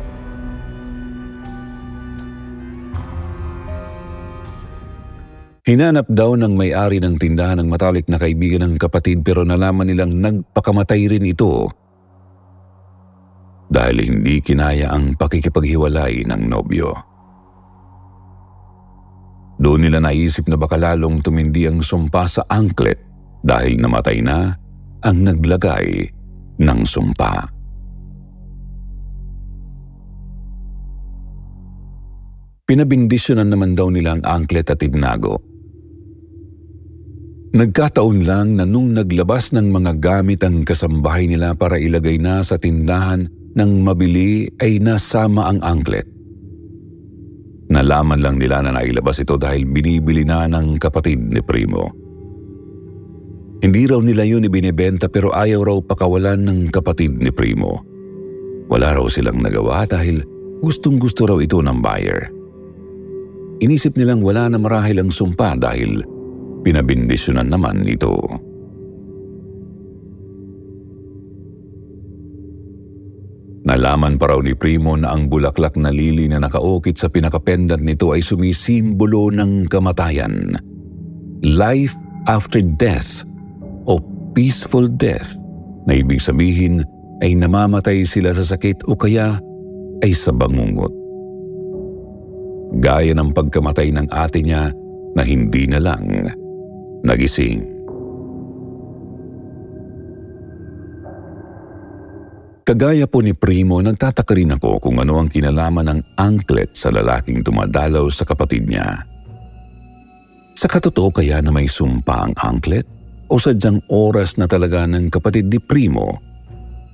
Hinanap 5.63 6.11
daw 6.11 6.35
ng 6.35 6.59
may-ari 6.59 6.99
ng 6.99 7.15
tindahan 7.15 7.63
ng 7.63 7.71
matalik 7.71 8.11
na 8.11 8.19
kaibigan 8.19 8.67
ng 8.67 8.75
kapatid 8.75 9.23
pero 9.23 9.47
nalaman 9.47 9.87
nilang 9.87 10.11
nagpakamatay 10.19 11.07
rin 11.07 11.23
ito 11.23 11.71
dahil 13.73 14.05
hindi 14.05 14.37
kinaya 14.37 14.93
ang 14.93 15.17
pakikipaghiwalay 15.17 16.29
ng 16.29 16.41
nobyo. 16.45 16.93
Doon 19.57 19.89
nila 19.89 19.97
naisip 19.97 20.45
na 20.45 20.53
baka 20.53 20.77
lalong 20.77 21.25
tumindi 21.25 21.65
ang 21.65 21.81
sumpa 21.81 22.29
sa 22.29 22.45
angklet 22.45 23.01
dahil 23.41 23.81
namatay 23.81 24.21
na 24.21 24.53
ang 25.01 25.17
naglagay 25.25 26.05
ng 26.61 26.79
sumpa. 26.85 27.49
Pinabindisyonan 32.63 33.51
naman 33.51 33.75
daw 33.75 33.91
nila 33.91 34.15
ang 34.17 34.23
angklet 34.23 34.69
at 34.71 34.79
ignago. 34.85 35.41
Nagkataon 37.53 38.25
lang 38.25 38.57
na 38.57 38.65
nung 38.65 38.97
naglabas 38.97 39.53
ng 39.53 39.69
mga 39.69 40.01
gamit 40.01 40.41
ang 40.41 40.65
kasambahay 40.65 41.29
nila 41.29 41.53
para 41.53 41.77
ilagay 41.77 42.17
na 42.17 42.41
sa 42.41 42.57
tindahan 42.57 43.29
ng 43.53 43.71
mabili 43.85 44.49
ay 44.61 44.81
nasama 44.81 45.49
ang 45.49 45.61
angklet. 45.61 46.05
Nalaman 47.73 48.21
lang 48.21 48.37
nila 48.37 48.61
na 48.61 48.75
nailabas 48.75 49.21
ito 49.21 49.33
dahil 49.39 49.65
binibili 49.65 50.21
na 50.21 50.45
ng 50.45 50.77
kapatid 50.77 51.17
ni 51.17 51.41
Primo. 51.41 51.89
Hindi 53.63 53.87
raw 53.87 54.03
nila 54.03 54.27
yun 54.27 54.45
ibinebenta 54.45 55.07
pero 55.07 55.31
ayaw 55.31 55.63
raw 55.63 55.77
pakawalan 55.79 56.43
ng 56.43 56.59
kapatid 56.69 57.17
ni 57.17 57.31
Primo. 57.31 57.81
Wala 58.67 58.93
raw 58.93 59.05
silang 59.07 59.39
nagawa 59.39 59.87
dahil 59.87 60.21
gustong 60.61 60.99
gusto 60.99 61.25
raw 61.25 61.39
ito 61.39 61.63
ng 61.63 61.79
buyer. 61.79 62.29
Inisip 63.63 63.95
nilang 63.95 64.19
wala 64.19 64.51
na 64.51 64.59
marahil 64.59 64.99
ang 64.99 65.09
sumpa 65.09 65.55
dahil 65.55 66.03
Pinabindisyonan 66.63 67.51
naman 67.51 67.83
ito. 67.83 68.15
Nalaman 73.63 74.19
pa 74.19 74.27
raw 74.27 74.43
ni 74.43 74.51
Primo 74.51 74.99
na 74.99 75.15
ang 75.15 75.31
bulaklak 75.31 75.79
na 75.79 75.87
lili 75.87 76.27
na 76.27 76.43
nakaukit 76.43 76.99
sa 76.99 77.07
pinakapendant 77.07 77.79
nito 77.79 78.11
ay 78.11 78.19
sumisimbolo 78.19 79.31
ng 79.31 79.71
kamatayan. 79.71 80.59
Life 81.47 81.95
after 82.27 82.59
death 82.59 83.23
o 83.87 84.03
peaceful 84.35 84.91
death 84.91 85.31
na 85.87 85.95
ibig 85.95 86.19
sabihin 86.19 86.83
ay 87.23 87.39
namamatay 87.39 88.03
sila 88.03 88.35
sa 88.35 88.43
sakit 88.43 88.83
o 88.91 88.99
kaya 88.99 89.39
ay 90.03 90.11
sa 90.11 90.35
bangungot. 90.35 90.91
Gaya 92.83 93.15
ng 93.15 93.31
pagkamatay 93.31 93.95
ng 93.95 94.07
ate 94.11 94.43
niya 94.43 94.75
na 95.15 95.23
hindi 95.23 95.71
na 95.71 95.79
lang 95.79 96.03
nagising. 97.07 97.72
Kagaya 102.63 103.03
po 103.11 103.19
ni 103.19 103.35
Primo, 103.35 103.83
nagtataka 103.83 104.31
rin 104.31 104.55
ako 104.55 104.79
kung 104.79 104.95
ano 105.03 105.19
ang 105.19 105.27
kinalaman 105.27 105.83
ng 105.91 105.99
anklet 106.15 106.71
sa 106.71 106.87
lalaking 106.95 107.43
tumadalaw 107.43 108.07
sa 108.07 108.23
kapatid 108.23 108.71
niya. 108.71 109.03
Sa 110.55 110.71
katotoo 110.71 111.11
kaya 111.11 111.43
na 111.43 111.51
may 111.51 111.67
sumpa 111.67 112.23
ang 112.23 112.33
anklet 112.39 112.87
o 113.27 113.35
sadyang 113.35 113.83
oras 113.91 114.39
na 114.39 114.47
talaga 114.47 114.87
ng 114.87 115.11
kapatid 115.11 115.51
ni 115.51 115.59
Primo 115.59 116.15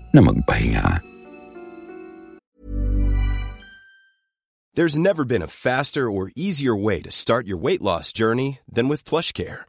na 0.10 0.26
magpahinga? 0.26 1.06
There's 4.74 4.98
never 4.98 5.22
been 5.22 5.46
a 5.46 5.52
faster 5.52 6.10
or 6.10 6.34
easier 6.34 6.74
way 6.74 7.06
to 7.06 7.13
start 7.13 7.46
your 7.46 7.62
weight 7.62 7.84
loss 7.86 8.10
journey 8.10 8.58
than 8.65 8.89
with 8.89 9.06
PlushCare 9.06 9.68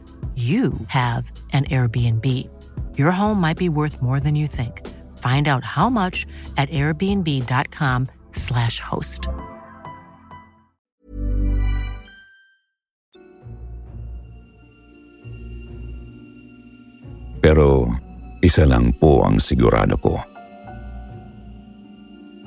you 0.35 0.73
have 0.87 1.29
an 1.51 1.65
Airbnb. 1.65 2.47
Your 2.97 3.11
home 3.11 3.41
might 3.41 3.57
be 3.57 3.67
worth 3.67 4.01
more 4.01 4.21
than 4.21 4.35
you 4.35 4.47
think. 4.47 4.87
Find 5.17 5.47
out 5.47 5.65
how 5.65 5.89
much 5.89 6.25
at 6.55 6.69
airbnb.com/slash 6.69 8.79
host. 8.79 9.27
Pero 17.41 17.89
isa 18.45 18.69
lang 18.69 18.93
po 19.01 19.25
ang 19.25 19.41
sigurado 19.41 19.97
ko. 19.97 20.21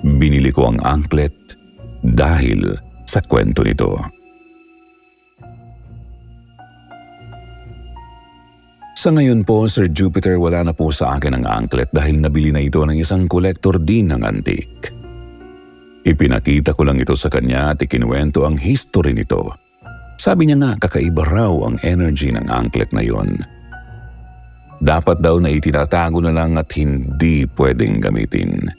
Binili 0.06 0.54
ko 0.54 0.70
ang 0.70 0.78
anklet 0.86 1.34
dahil 2.06 2.78
sa 3.10 3.18
kwento 3.26 3.66
nito. 3.66 3.98
Sa 9.04 9.12
ngayon 9.12 9.44
po, 9.44 9.68
Sir 9.68 9.92
Jupiter, 9.92 10.40
wala 10.40 10.64
na 10.64 10.72
po 10.72 10.88
sa 10.88 11.20
akin 11.20 11.36
ang 11.36 11.44
anklet 11.44 11.92
dahil 11.92 12.24
nabili 12.24 12.48
na 12.48 12.64
ito 12.64 12.80
ng 12.80 12.96
isang 12.96 13.28
kolektor 13.28 13.76
din 13.76 14.08
ng 14.08 14.24
antique. 14.24 14.96
Ipinakita 16.08 16.72
ko 16.72 16.88
lang 16.88 16.96
ito 16.96 17.12
sa 17.12 17.28
kanya 17.28 17.76
at 17.76 17.84
ikinuwento 17.84 18.48
ang 18.48 18.56
history 18.56 19.12
nito. 19.12 19.52
Sabi 20.16 20.48
niya 20.48 20.56
nga 20.56 20.88
kakaiba 20.88 21.20
raw 21.20 21.52
ang 21.68 21.76
energy 21.84 22.32
ng 22.32 22.48
anklet 22.48 22.96
na 22.96 23.04
yon. 23.04 23.44
Dapat 24.80 25.20
daw 25.20 25.36
na 25.36 25.52
itinatago 25.52 26.24
na 26.24 26.32
lang 26.32 26.56
at 26.56 26.72
hindi 26.72 27.44
pwedeng 27.60 28.00
gamitin. 28.00 28.72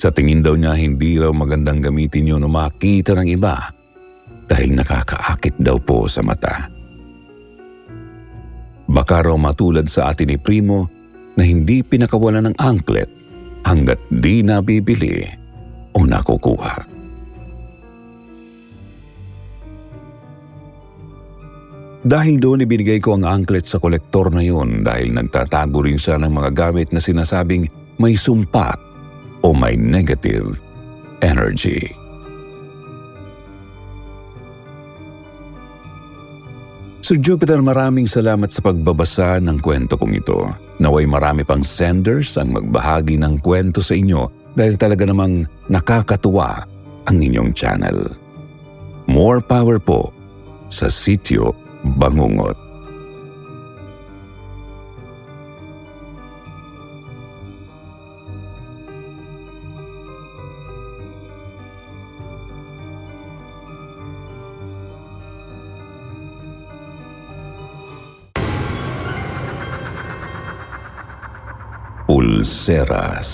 Sa 0.00 0.08
tingin 0.16 0.40
daw 0.40 0.56
niya 0.56 0.80
hindi 0.80 1.20
raw 1.20 1.28
magandang 1.28 1.84
gamitin 1.84 2.32
yun 2.32 2.40
o 2.40 2.48
makita 2.48 3.12
ng 3.20 3.28
iba 3.36 3.68
dahil 4.48 4.72
nakakaakit 4.72 5.60
daw 5.60 5.76
po 5.76 6.08
sa 6.08 6.24
mata. 6.24 6.83
Baka 8.84 9.24
raw 9.24 9.36
matulad 9.40 9.88
sa 9.88 10.12
atin 10.12 10.32
ni 10.32 10.38
Primo 10.38 10.88
na 11.34 11.42
hindi 11.42 11.80
pinakawalan 11.80 12.52
ng 12.52 12.56
anklet 12.60 13.08
hanggat 13.64 13.98
di 14.12 14.44
nabibili 14.44 15.24
o 15.96 16.04
nakukuha. 16.04 16.94
Dahil 22.04 22.36
doon 22.36 22.68
ibinigay 22.68 23.00
ko 23.00 23.16
ang 23.16 23.24
anklet 23.24 23.64
sa 23.64 23.80
kolektor 23.80 24.28
na 24.28 24.44
yun 24.44 24.84
dahil 24.84 25.16
nagtatago 25.16 25.88
rin 25.88 25.96
siya 25.96 26.20
ng 26.20 26.36
mga 26.36 26.50
gamit 26.52 26.92
na 26.92 27.00
sinasabing 27.00 27.64
may 27.96 28.12
sumpa 28.12 28.76
o 29.40 29.56
may 29.56 29.72
negative 29.72 30.60
energy. 31.24 32.03
Sir 37.04 37.20
Jupiter, 37.20 37.60
maraming 37.60 38.08
salamat 38.08 38.48
sa 38.48 38.64
pagbabasa 38.64 39.36
ng 39.36 39.60
kwento 39.60 39.92
kong 40.00 40.24
ito. 40.24 40.48
Naway 40.80 41.04
marami 41.04 41.44
pang 41.44 41.60
senders 41.60 42.32
ang 42.40 42.56
magbahagi 42.56 43.20
ng 43.20 43.44
kwento 43.44 43.84
sa 43.84 43.92
inyo 43.92 44.24
dahil 44.56 44.80
talaga 44.80 45.04
namang 45.04 45.44
nakakatuwa 45.68 46.64
ang 47.04 47.20
inyong 47.20 47.52
channel. 47.52 48.08
More 49.04 49.44
power 49.44 49.76
po 49.76 50.16
sa 50.72 50.88
sityo 50.88 51.52
Bangungot. 52.00 52.63
Pulseras. 72.64 73.28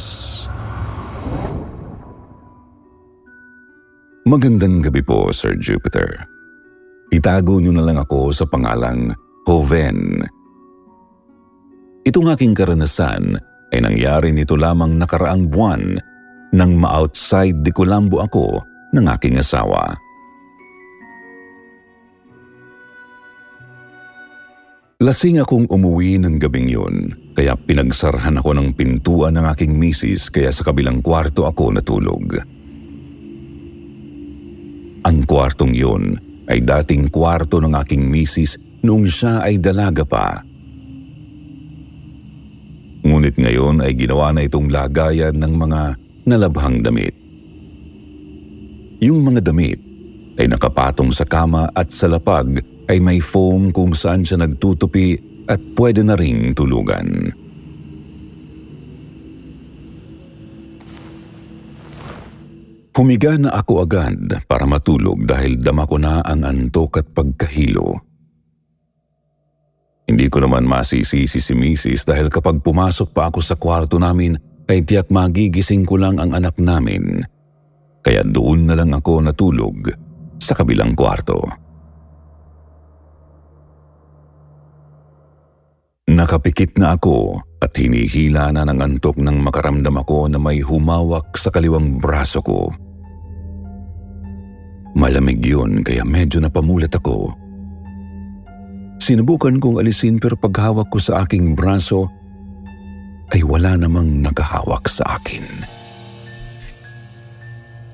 Magandang 4.27 4.83
gabi 4.83 5.07
po, 5.07 5.31
Sir 5.31 5.55
Jupiter. 5.55 6.27
Itago 7.15 7.63
niyo 7.63 7.71
na 7.71 7.87
lang 7.87 8.03
ako 8.03 8.35
sa 8.35 8.43
pangalang 8.51 9.15
Hoven. 9.47 10.27
Itong 12.03 12.27
aking 12.27 12.59
karanasan 12.59 13.39
ay 13.71 13.79
nangyari 13.79 14.35
nito 14.35 14.59
lamang 14.59 14.99
nakaraang 14.99 15.47
buwan 15.47 16.03
nang 16.51 16.75
ma-outside 16.75 17.63
de 17.63 17.71
Colombo 17.71 18.27
ako 18.27 18.59
ng 18.99 19.07
aking 19.15 19.39
asawa. 19.39 19.95
Lasing 25.01 25.41
akong 25.41 25.65
umuwi 25.73 26.21
ng 26.21 26.37
gabing 26.37 26.69
yun, 26.69 27.17
kaya 27.33 27.57
pinagsarhan 27.57 28.37
ako 28.37 28.53
ng 28.53 28.77
pintuan 28.77 29.33
ng 29.33 29.49
aking 29.49 29.73
misis 29.73 30.29
kaya 30.29 30.53
sa 30.53 30.61
kabilang 30.61 31.01
kwarto 31.01 31.49
ako 31.49 31.73
natulog. 31.73 32.37
Ang 35.01 35.25
kwartong 35.25 35.73
yun 35.73 36.21
ay 36.53 36.61
dating 36.61 37.09
kwarto 37.09 37.65
ng 37.65 37.73
aking 37.81 38.13
misis 38.13 38.61
noong 38.85 39.09
siya 39.09 39.41
ay 39.41 39.57
dalaga 39.57 40.05
pa. 40.05 40.45
Ngunit 43.01 43.41
ngayon 43.41 43.81
ay 43.81 43.97
ginawa 43.97 44.37
na 44.37 44.45
itong 44.45 44.69
lagayan 44.69 45.33
ng 45.33 45.55
mga 45.57 45.81
nalabhang 46.29 46.85
damit. 46.85 47.17
Yung 49.01 49.25
mga 49.25 49.49
damit 49.49 49.81
ay 50.37 50.45
nakapatong 50.45 51.09
sa 51.09 51.25
kama 51.25 51.73
at 51.73 51.89
sa 51.89 52.05
lapag 52.05 52.61
ay 52.91 52.99
may 52.99 53.23
foam 53.23 53.71
kung 53.71 53.95
saan 53.95 54.27
siya 54.27 54.43
nagtutupi 54.43 55.15
at 55.47 55.63
pwede 55.79 56.03
na 56.03 56.19
ring 56.19 56.51
tulugan. 56.59 57.31
Humiga 63.01 63.33
na 63.41 63.49
ako 63.57 63.87
agad 63.87 64.45
para 64.45 64.69
matulog 64.69 65.25
dahil 65.25 65.57
dama 65.57 65.89
ko 65.89 65.97
na 65.97 66.21
ang 66.21 66.45
antok 66.45 67.01
at 67.01 67.09
pagkahilo. 67.17 67.97
Hindi 70.05 70.29
ko 70.29 70.45
naman 70.45 70.69
masisisi 70.69 71.41
si 71.41 71.53
Mrs. 71.57 72.05
dahil 72.05 72.29
kapag 72.29 72.61
pumasok 72.61 73.09
pa 73.17 73.33
ako 73.33 73.41
sa 73.41 73.57
kwarto 73.57 73.97
namin 73.97 74.37
ay 74.69 74.85
tiyak 74.85 75.09
magigising 75.09 75.89
ko 75.89 75.97
lang 75.97 76.21
ang 76.21 76.37
anak 76.37 76.61
namin. 76.61 77.25
Kaya 78.05 78.21
doon 78.21 78.69
na 78.69 78.77
lang 78.77 78.93
ako 78.93 79.25
natulog 79.25 79.89
sa 80.37 80.53
kabilang 80.53 80.93
kwarto. 80.93 81.60
Nakapikit 86.11 86.75
na 86.75 86.99
ako 86.99 87.39
at 87.63 87.71
hinihila 87.79 88.51
na 88.51 88.67
ng 88.67 88.83
antok 88.83 89.15
nang 89.23 89.39
makaramdam 89.47 89.95
ako 89.95 90.27
na 90.27 90.43
may 90.43 90.59
humawak 90.59 91.39
sa 91.39 91.55
kaliwang 91.55 92.03
braso 92.03 92.43
ko. 92.43 92.67
Malamig 94.99 95.39
yun 95.39 95.87
kaya 95.87 96.03
medyo 96.03 96.43
napamulat 96.43 96.91
ako. 96.99 97.31
Sinubukan 98.99 99.63
kong 99.63 99.79
alisin 99.79 100.19
pero 100.19 100.35
paghawak 100.35 100.91
ko 100.91 100.99
sa 100.99 101.23
aking 101.23 101.55
braso 101.55 102.11
ay 103.31 103.47
wala 103.47 103.79
namang 103.79 104.19
nakahawak 104.19 104.91
sa 104.91 105.15
akin. 105.15 105.47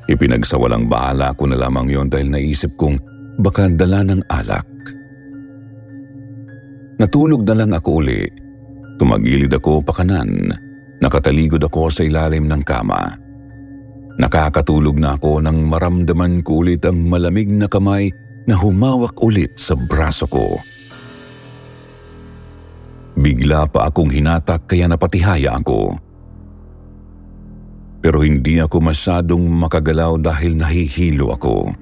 Ipinagsawalang 0.09 0.88
bahala 0.88 1.37
ko 1.37 1.52
na 1.52 1.61
lamang 1.61 1.92
yon 1.92 2.09
dahil 2.09 2.33
naisip 2.33 2.72
kong 2.81 2.96
baka 3.44 3.68
dala 3.68 4.00
ng 4.09 4.24
alak. 4.33 4.64
Natulog 6.96 7.44
na 7.44 7.54
lang 7.54 7.72
ako 7.76 7.90
uli. 8.00 8.24
Tumagilid 8.96 9.52
ako 9.52 9.85
pakanan. 9.85 10.48
Nakataligod 11.04 11.61
ako 11.61 11.92
sa 11.92 12.00
ilalim 12.00 12.48
ng 12.48 12.64
kama. 12.64 13.20
Nakakatulog 14.16 14.96
na 14.96 15.20
ako 15.20 15.44
nang 15.44 15.68
maramdaman 15.68 16.40
ko 16.40 16.64
ulit 16.64 16.80
ang 16.88 17.04
malamig 17.04 17.52
na 17.52 17.68
kamay 17.68 18.09
na 18.48 18.56
humawak 18.56 19.12
ulit 19.20 19.61
sa 19.61 19.76
braso 19.76 20.24
ko. 20.24 20.56
Bigla 23.16 23.68
pa 23.68 23.92
akong 23.92 24.09
hinatak 24.09 24.64
kaya 24.64 24.88
napatihaya 24.88 25.61
ako. 25.61 26.00
Pero 28.00 28.24
hindi 28.24 28.56
ako 28.56 28.76
masyadong 28.80 29.44
makagalaw 29.52 30.16
dahil 30.16 30.56
nahihilo 30.56 31.28
ako. 31.37 31.76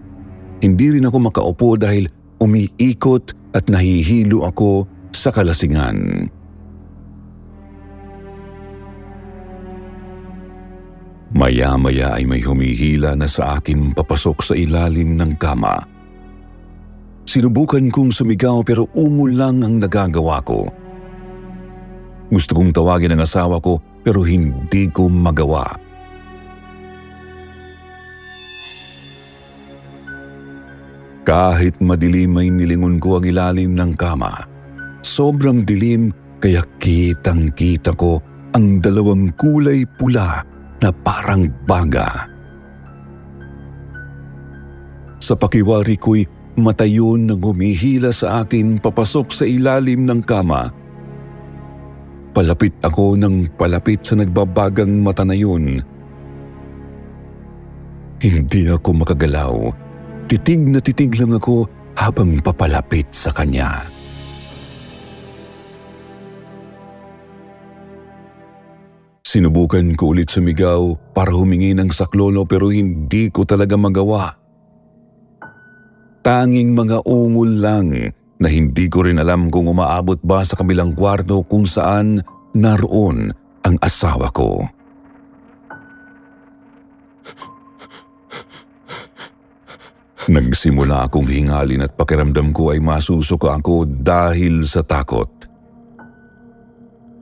Hindi 0.59 0.99
rin 0.99 1.07
ako 1.07 1.31
makaupo 1.31 1.79
dahil 1.79 2.11
umiikot 2.43 3.55
at 3.55 3.71
nahihilo 3.71 4.43
ako 4.43 4.91
sa 5.15 5.31
kalasingan. 5.31 6.29
Maya-maya 11.35 12.15
ay 12.15 12.31
may 12.31 12.39
humihila 12.39 13.19
na 13.19 13.27
sa 13.27 13.59
akin 13.59 13.91
papasok 13.91 14.39
sa 14.39 14.55
ilalim 14.55 15.19
ng 15.19 15.35
kama. 15.35 15.83
Sinubukan 17.27 17.91
kong 17.91 18.15
sumigaw 18.15 18.63
pero 18.63 18.87
umo 18.95 19.27
lang 19.27 19.67
ang 19.67 19.83
nagagawa 19.83 20.39
ko. 20.47 20.71
Gusto 22.31 22.55
kong 22.55 22.71
tawagin 22.71 23.19
ang 23.19 23.27
asawa 23.27 23.59
ko 23.59 23.83
pero 24.07 24.23
hindi 24.23 24.87
ko 24.95 25.11
magawa. 25.11 25.75
Kahit 31.27 31.81
madilim 31.83 32.37
ay 32.39 32.53
nilingon 32.53 33.03
ko 33.03 33.19
ang 33.19 33.27
ilalim 33.27 33.75
ng 33.75 33.97
kama. 33.99 34.54
Sobrang 35.05 35.69
dilim 35.69 36.17
kaya 36.41 36.65
kitang 36.81 37.53
kita 37.53 37.93
ko 37.93 38.25
ang 38.57 38.81
dalawang 38.81 39.37
kulay 39.37 39.85
pula 39.85 40.41
na 40.81 40.89
parang 40.89 41.53
baga. 41.69 42.25
Sa 45.21 45.37
pakiwari 45.37 46.01
ko'y 46.01 46.25
matayon 46.57 47.29
na 47.29 47.37
humihila 47.37 48.17
sa 48.17 48.49
akin 48.49 48.81
papasok 48.81 49.29
sa 49.29 49.45
ilalim 49.45 50.09
ng 50.09 50.25
kama. 50.25 50.73
Palapit 52.33 52.73
ako 52.81 53.21
ng 53.21 53.53
palapit 53.61 54.01
sa 54.09 54.17
nagbabagang 54.17 55.05
mata 55.05 55.23
na 55.23 55.37
yun. 55.37 55.85
Hindi 58.25 58.73
ako 58.73 59.05
makagalaw. 59.05 59.55
Titig 60.33 60.65
na 60.65 60.81
titig 60.81 61.13
lang 61.21 61.37
ako 61.37 61.69
habang 61.93 62.41
papalapit 62.41 63.13
sa 63.13 63.29
kanya. 63.31 63.85
Sinubukan 69.35 69.99
ko 69.99 70.15
ulit 70.15 70.31
sumigaw 70.31 70.95
para 71.11 71.35
humingi 71.35 71.75
ng 71.75 71.91
saklolo 71.91 72.47
pero 72.47 72.71
hindi 72.71 73.35
ko 73.35 73.43
talaga 73.43 73.75
magawa. 73.75 74.31
Tanging 76.23 76.71
mga 76.71 77.03
ungol 77.03 77.51
lang 77.59 78.15
na 78.39 78.47
hindi 78.47 78.87
ko 78.87 79.03
rin 79.03 79.19
alam 79.19 79.51
kung 79.51 79.67
umaabot 79.67 80.23
ba 80.23 80.47
sa 80.47 80.55
kabilang 80.55 80.95
kwarto 80.95 81.43
kung 81.51 81.67
saan 81.67 82.23
naroon 82.55 83.35
ang 83.67 83.75
asawa 83.83 84.31
ko. 84.31 84.63
Nagsimula 90.31 91.11
akong 91.11 91.27
hingalin 91.27 91.83
at 91.83 91.91
pakiramdam 91.99 92.55
ko 92.55 92.71
ay 92.71 92.79
masusuka 92.79 93.59
ako 93.59 93.83
dahil 93.83 94.63
sa 94.63 94.87
takot. 94.87 95.44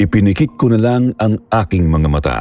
Ipinikit 0.03 0.59
ko 0.59 0.67
na 0.67 0.83
lang 0.83 1.15
ang 1.23 1.39
aking 1.55 1.87
mga 1.87 2.09
mata. 2.11 2.39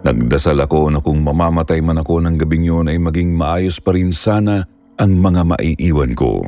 Nagdasal 0.00 0.56
ako 0.64 0.88
na 0.88 1.04
kung 1.04 1.20
mamamatay 1.20 1.84
man 1.84 2.00
ako 2.00 2.24
ng 2.24 2.40
gabing 2.40 2.64
yun 2.64 2.88
ay 2.88 2.96
maging 2.96 3.36
maayos 3.36 3.76
pa 3.84 3.92
rin 3.92 4.08
sana 4.08 4.64
ang 4.96 5.12
mga 5.20 5.44
maiiwan 5.44 6.16
ko. 6.16 6.40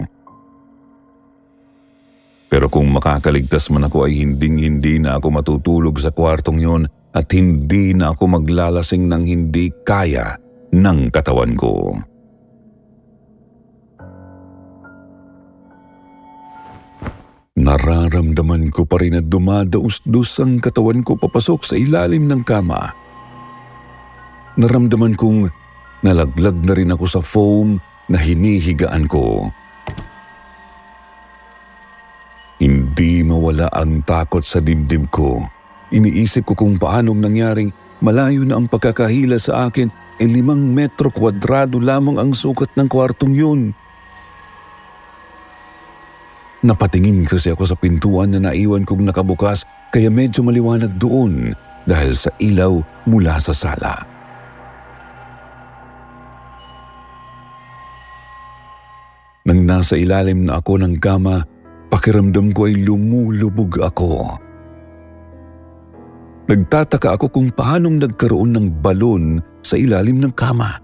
Pero 2.49 2.73
kung 2.73 2.97
makakaligtas 2.97 3.69
man 3.69 3.93
ako 3.93 4.09
ay 4.09 4.25
hinding-hindi 4.25 5.05
na 5.05 5.21
ako 5.21 5.29
matutulog 5.29 6.01
sa 6.01 6.09
kwartong 6.09 6.57
yon 6.57 6.83
at 7.12 7.29
hindi 7.37 7.93
na 7.93 8.17
ako 8.17 8.41
maglalasing 8.41 9.05
ng 9.05 9.25
hindi 9.29 9.69
kaya 9.85 10.33
ng 10.73 11.12
katawan 11.12 11.53
ko. 11.61 11.93
Nararamdaman 17.53 18.73
ko 18.73 18.88
pa 18.88 18.97
rin 18.97 19.12
na 19.12 19.21
dumadaus-dus 19.21 20.41
ang 20.41 20.57
katawan 20.57 21.05
ko 21.05 21.21
papasok 21.21 21.61
sa 21.69 21.75
ilalim 21.77 22.25
ng 22.25 22.41
kama. 22.49 22.97
Naramdaman 24.57 25.12
kong 25.21 25.53
nalaglag 26.01 26.57
na 26.65 26.73
rin 26.73 26.97
ako 26.97 27.05
sa 27.05 27.21
foam 27.21 27.77
na 28.09 28.17
hinihigaan 28.17 29.05
ko. 29.05 29.53
Hindi 32.57 33.21
mawala 33.21 33.69
ang 33.69 34.01
takot 34.09 34.41
sa 34.41 34.57
dibdib 34.65 35.12
ko. 35.12 35.45
Iniisip 35.93 36.49
ko 36.49 36.57
kung 36.57 36.81
paanong 36.81 37.21
nangyaring 37.21 37.69
malayo 38.01 38.49
na 38.49 38.57
ang 38.57 38.65
pagkakahila 38.65 39.37
sa 39.37 39.69
akin 39.69 39.93
e 40.17 40.25
limang 40.25 40.73
metro 40.73 41.12
kwadrado 41.12 41.77
lamang 41.77 42.17
ang 42.17 42.33
sukat 42.33 42.73
ng 42.81 42.88
kwartong 42.88 43.37
yun. 43.37 43.77
Napatingin 46.62 47.27
kasi 47.27 47.51
ako 47.51 47.66
sa 47.66 47.75
pintuan 47.75 48.31
na 48.31 48.51
naiwan 48.51 48.87
kong 48.87 49.03
nakabukas 49.11 49.66
kaya 49.90 50.07
medyo 50.07 50.46
maliwanag 50.46 50.94
doon 50.94 51.59
dahil 51.90 52.14
sa 52.14 52.31
ilaw 52.38 52.79
mula 53.03 53.42
sa 53.42 53.51
sala. 53.51 53.98
Nang 59.42 59.66
nasa 59.66 59.98
ilalim 59.98 60.46
na 60.46 60.62
ako 60.62 60.87
ng 60.87 61.03
kama, 61.03 61.42
pakiramdam 61.90 62.55
ko 62.55 62.70
ay 62.70 62.79
lumulubog 62.87 63.83
ako. 63.83 64.38
Nagtataka 66.46 67.18
ako 67.18 67.27
kung 67.27 67.51
paanong 67.51 68.07
nagkaroon 68.07 68.55
ng 68.55 68.66
balon 68.79 69.42
sa 69.66 69.75
ilalim 69.75 70.22
ng 70.22 70.31
kama. 70.31 70.79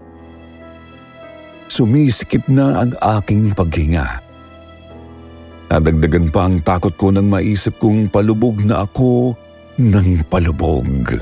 Sumisikip 1.71 2.51
na 2.51 2.83
ang 2.83 2.91
aking 2.99 3.55
paghinga. 3.55 4.28
Nadagdagan 5.69 6.33
pa 6.33 6.49
ang 6.49 6.65
takot 6.65 6.91
ko 6.97 7.13
nang 7.13 7.29
maisip 7.29 7.77
kong 7.77 8.09
palubog 8.09 8.57
na 8.65 8.89
ako 8.89 9.37
ng 9.77 10.25
palubog. 10.25 11.13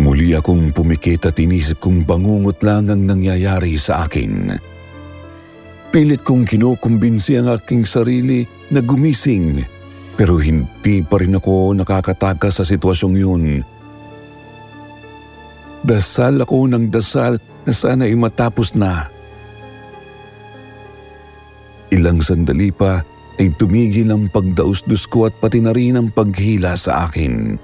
Muli 0.00 0.32
akong 0.32 0.72
pumikit 0.72 1.28
at 1.28 1.36
inisip 1.36 1.84
kong 1.84 2.08
bangungot 2.08 2.64
lang 2.64 2.88
ang 2.88 3.04
nangyayari 3.04 3.76
sa 3.76 4.08
akin. 4.08 4.56
Pilit 5.92 6.24
kong 6.24 6.48
kinukumbinsi 6.48 7.36
ang 7.36 7.52
aking 7.52 7.84
sarili 7.84 8.48
na 8.72 8.80
gumising 8.80 9.60
pero 10.18 10.40
hindi 10.40 11.04
pa 11.04 11.22
rin 11.22 11.38
ako 11.38 11.76
nakakatakas 11.78 12.58
sa 12.58 12.64
sitwasyong 12.66 13.16
yun. 13.20 13.44
Dasal 15.86 16.42
ako 16.42 16.72
ng 16.72 16.90
dasal 16.90 17.38
na 17.68 17.76
sana 17.76 18.08
ay 18.08 18.16
matapos 18.16 18.72
na. 18.72 19.12
Ilang 21.92 22.24
sandali 22.24 22.72
pa 22.72 23.04
ay 23.36 23.52
tumigil 23.60 24.08
ang 24.08 24.32
pagdausdus 24.32 25.04
ko 25.04 25.28
at 25.28 25.36
pati 25.36 25.60
na 25.60 25.76
rin 25.76 26.00
ang 26.00 26.08
paghila 26.08 26.72
sa 26.80 27.04
akin. 27.04 27.60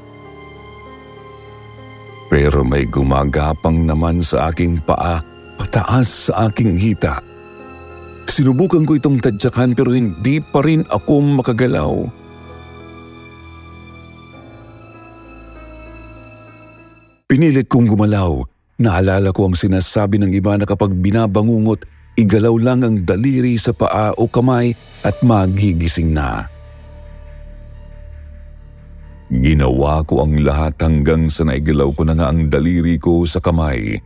Pero 2.29 2.61
may 2.61 2.85
gumagapang 2.85 3.89
naman 3.89 4.21
sa 4.21 4.53
aking 4.53 4.85
paa 4.85 5.25
pataas 5.57 6.29
sa 6.29 6.51
aking 6.51 6.77
hita. 6.77 7.25
Sinubukan 8.29 8.85
ko 8.89 8.97
itong 8.97 9.21
tadyakan 9.21 9.77
pero 9.77 9.93
hindi 9.93 10.41
pa 10.41 10.65
rin 10.65 10.85
ako 10.89 11.41
makagalaw. 11.41 11.93
Pinilit 17.29 17.69
kong 17.69 17.89
gumalaw. 17.89 18.54
Naalala 18.75 19.31
ko 19.31 19.47
ang 19.47 19.55
sinasabi 19.55 20.19
ng 20.19 20.35
iba 20.35 20.59
na 20.59 20.67
kapag 20.67 20.91
binabangungot, 20.99 21.87
igalaw 22.19 22.59
lang 22.59 22.83
ang 22.83 23.07
daliri 23.07 23.55
sa 23.55 23.71
paa 23.71 24.11
o 24.19 24.27
kamay 24.27 24.75
at 25.07 25.15
magigising 25.23 26.11
na. 26.11 26.51
Ginawa 29.31 30.03
ko 30.03 30.27
ang 30.27 30.43
lahat 30.43 30.75
hanggang 30.83 31.31
sa 31.31 31.47
naigalaw 31.47 31.95
ko 31.95 32.03
na 32.03 32.19
nga 32.19 32.35
ang 32.35 32.51
daliri 32.51 32.99
ko 32.99 33.23
sa 33.27 33.39
kamay. 33.39 33.99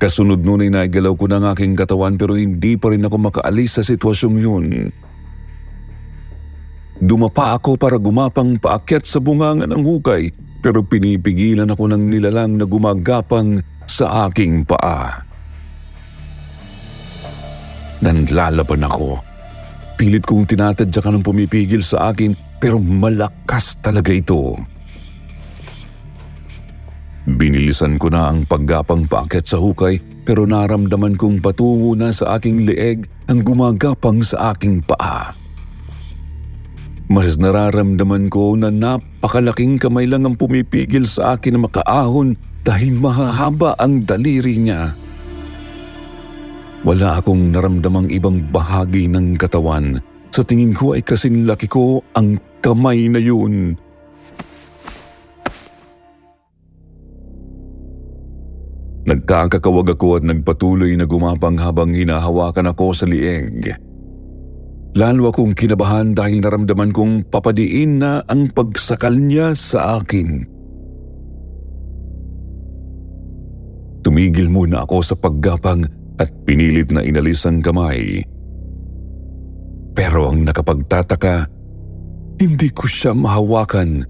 Kasunod 0.00 0.40
nun 0.40 0.64
ay 0.64 0.72
naigalaw 0.72 1.12
ko 1.12 1.28
na 1.28 1.36
ang 1.40 1.46
aking 1.52 1.76
katawan 1.76 2.16
pero 2.16 2.36
hindi 2.36 2.80
pa 2.80 2.92
rin 2.92 3.04
ako 3.04 3.28
makaalis 3.28 3.80
sa 3.80 3.82
sitwasyong 3.84 4.38
yun. 4.40 4.66
Dumapa 7.02 7.58
ako 7.58 7.74
para 7.74 7.98
gumapang 7.98 8.54
paakyat 8.54 9.02
sa 9.02 9.18
bunganga 9.18 9.66
ng 9.66 9.82
hukay 9.82 10.30
pero 10.62 10.80
pinipigilan 10.80 11.68
ako 11.68 11.90
ng 11.90 12.08
nilalang 12.08 12.56
na 12.56 12.64
gumagapang 12.64 13.60
sa 13.84 14.30
aking 14.30 14.62
paa. 14.64 15.20
Nanlalaban 18.00 18.86
ako. 18.86 19.20
Pilit 20.00 20.24
kong 20.24 20.48
tinatadya 20.48 21.00
ka 21.02 21.10
ng 21.12 21.22
pumipigil 21.24 21.82
sa 21.82 22.14
akin 22.14 22.32
pero 22.62 22.78
malakas 22.78 23.76
talaga 23.82 24.14
ito. 24.14 24.56
Binilisan 27.24 27.96
ko 27.96 28.12
na 28.12 28.32
ang 28.32 28.44
paggapang 28.44 29.08
paakyat 29.08 29.48
sa 29.48 29.56
hukay 29.56 29.96
pero 30.24 30.48
naramdaman 30.48 31.16
kong 31.16 31.40
patungo 31.44 31.96
na 31.96 32.12
sa 32.12 32.36
aking 32.36 32.68
leeg 32.68 33.08
ang 33.28 33.44
gumagapang 33.44 34.24
sa 34.24 34.52
aking 34.56 34.80
paa. 34.84 35.43
Mas 37.04 37.36
nararamdaman 37.36 38.32
ko 38.32 38.56
na 38.56 38.72
napakalaking 38.72 39.76
kamay 39.76 40.08
lang 40.08 40.24
ang 40.24 40.40
pumipigil 40.40 41.04
sa 41.04 41.36
akin 41.36 41.60
na 41.60 41.60
makaahon 41.68 42.32
dahil 42.64 42.96
mahahaba 42.96 43.76
ang 43.76 44.08
daliri 44.08 44.56
niya. 44.56 44.96
Wala 46.84 47.20
akong 47.20 47.52
naramdamang 47.52 48.08
ibang 48.08 48.44
bahagi 48.48 49.08
ng 49.08 49.36
katawan. 49.36 50.00
Sa 50.32 50.44
tingin 50.44 50.72
ko 50.72 50.96
ay 50.96 51.04
kasing 51.04 51.44
laki 51.44 51.68
ko 51.68 52.00
ang 52.16 52.40
kamay 52.64 53.08
na 53.08 53.20
yun. 53.20 53.76
Nagkakakawag 59.04 59.92
ako 59.92 60.16
at 60.16 60.24
nagpatuloy 60.24 60.96
na 60.96 61.04
gumapang 61.04 61.60
habang 61.60 61.92
hinahawakan 61.92 62.72
ako 62.72 62.96
sa 62.96 63.04
lieg. 63.04 63.76
Lalo 64.94 65.34
akong 65.34 65.58
kinabahan 65.58 66.14
dahil 66.14 66.38
naramdaman 66.38 66.94
kong 66.94 67.26
papadiin 67.26 67.98
na 67.98 68.22
ang 68.30 68.46
pagsakal 68.54 69.10
niya 69.10 69.50
sa 69.58 69.98
akin. 69.98 70.46
Tumigil 74.06 74.46
muna 74.54 74.86
ako 74.86 75.02
sa 75.02 75.18
paggapang 75.18 75.82
at 76.22 76.30
pinilit 76.46 76.94
na 76.94 77.02
inalis 77.02 77.42
ang 77.42 77.58
kamay. 77.58 78.22
Pero 79.98 80.30
ang 80.30 80.46
nakapagtataka, 80.46 81.50
hindi 82.38 82.70
ko 82.70 82.86
siya 82.86 83.18
mahawakan. 83.18 84.06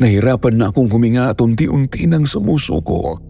Nahirapan 0.00 0.54
na 0.56 0.72
akong 0.72 0.88
huminga 0.88 1.36
at 1.36 1.40
unti-unti 1.40 2.08
nang 2.08 2.24
sumusuko. 2.24 3.20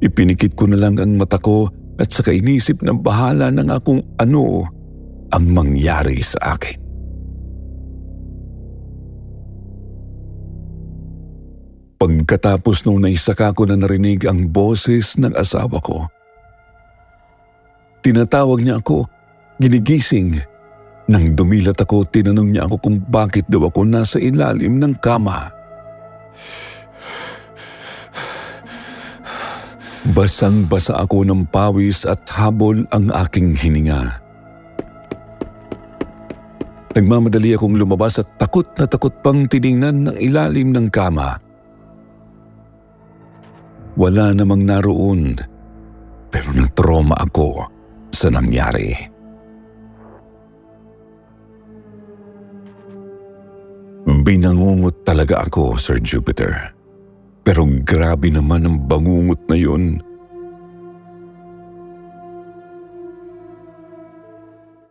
Ipinikit 0.00 0.56
ko 0.56 0.68
na 0.72 0.80
lang 0.80 0.96
ang 0.96 1.20
mata 1.20 1.36
ko 1.36 1.68
at 2.00 2.08
saka 2.08 2.32
inisip 2.32 2.80
ng 2.80 3.04
bahala 3.04 3.52
na 3.52 3.60
nga 3.60 3.76
kung 3.76 4.00
ano 4.16 4.64
ang 5.30 5.44
mangyari 5.52 6.24
sa 6.24 6.56
akin. 6.56 6.78
Pagkatapos 12.00 12.88
nung 12.88 13.04
naisaka 13.04 13.52
ko 13.52 13.68
na 13.68 13.76
narinig 13.76 14.24
ang 14.24 14.48
boses 14.48 15.20
ng 15.20 15.36
asawa 15.36 15.76
ko. 15.84 16.08
Tinatawag 18.00 18.64
niya 18.64 18.80
ako, 18.80 19.04
ginigising. 19.60 20.40
Nang 21.12 21.36
dumilat 21.36 21.76
ako, 21.76 22.08
tinanong 22.08 22.56
niya 22.56 22.64
ako 22.64 22.76
kung 22.80 22.96
bakit 23.04 23.44
daw 23.52 23.68
ako 23.68 23.84
nasa 23.84 24.16
ilalim 24.16 24.80
ng 24.80 24.96
kama. 25.04 25.52
Basang-basa 30.00 30.96
ako 30.96 31.28
ng 31.28 31.44
pawis 31.52 32.08
at 32.08 32.24
habol 32.32 32.88
ang 32.88 33.12
aking 33.12 33.52
hininga. 33.52 34.16
Nagmamadali 36.96 37.52
akong 37.52 37.76
lumabas 37.76 38.16
at 38.16 38.26
takot 38.40 38.64
na 38.80 38.88
takot 38.88 39.12
pang 39.20 39.44
tiningnan 39.44 40.08
ng 40.08 40.16
ilalim 40.16 40.72
ng 40.72 40.88
kama. 40.88 41.36
Wala 44.00 44.32
namang 44.32 44.64
naroon, 44.64 45.36
pero 46.32 46.48
natroma 46.56 47.20
ako 47.20 47.68
sa 48.10 48.32
nangyari. 48.32 48.96
Binangungot 54.08 55.04
talaga 55.04 55.44
ako, 55.44 55.76
Sir 55.76 56.00
Jupiter. 56.00 56.79
Pero 57.40 57.64
grabe 57.64 58.28
naman 58.28 58.68
ang 58.68 58.76
bangungot 58.84 59.40
na 59.48 59.56
yun. 59.56 59.84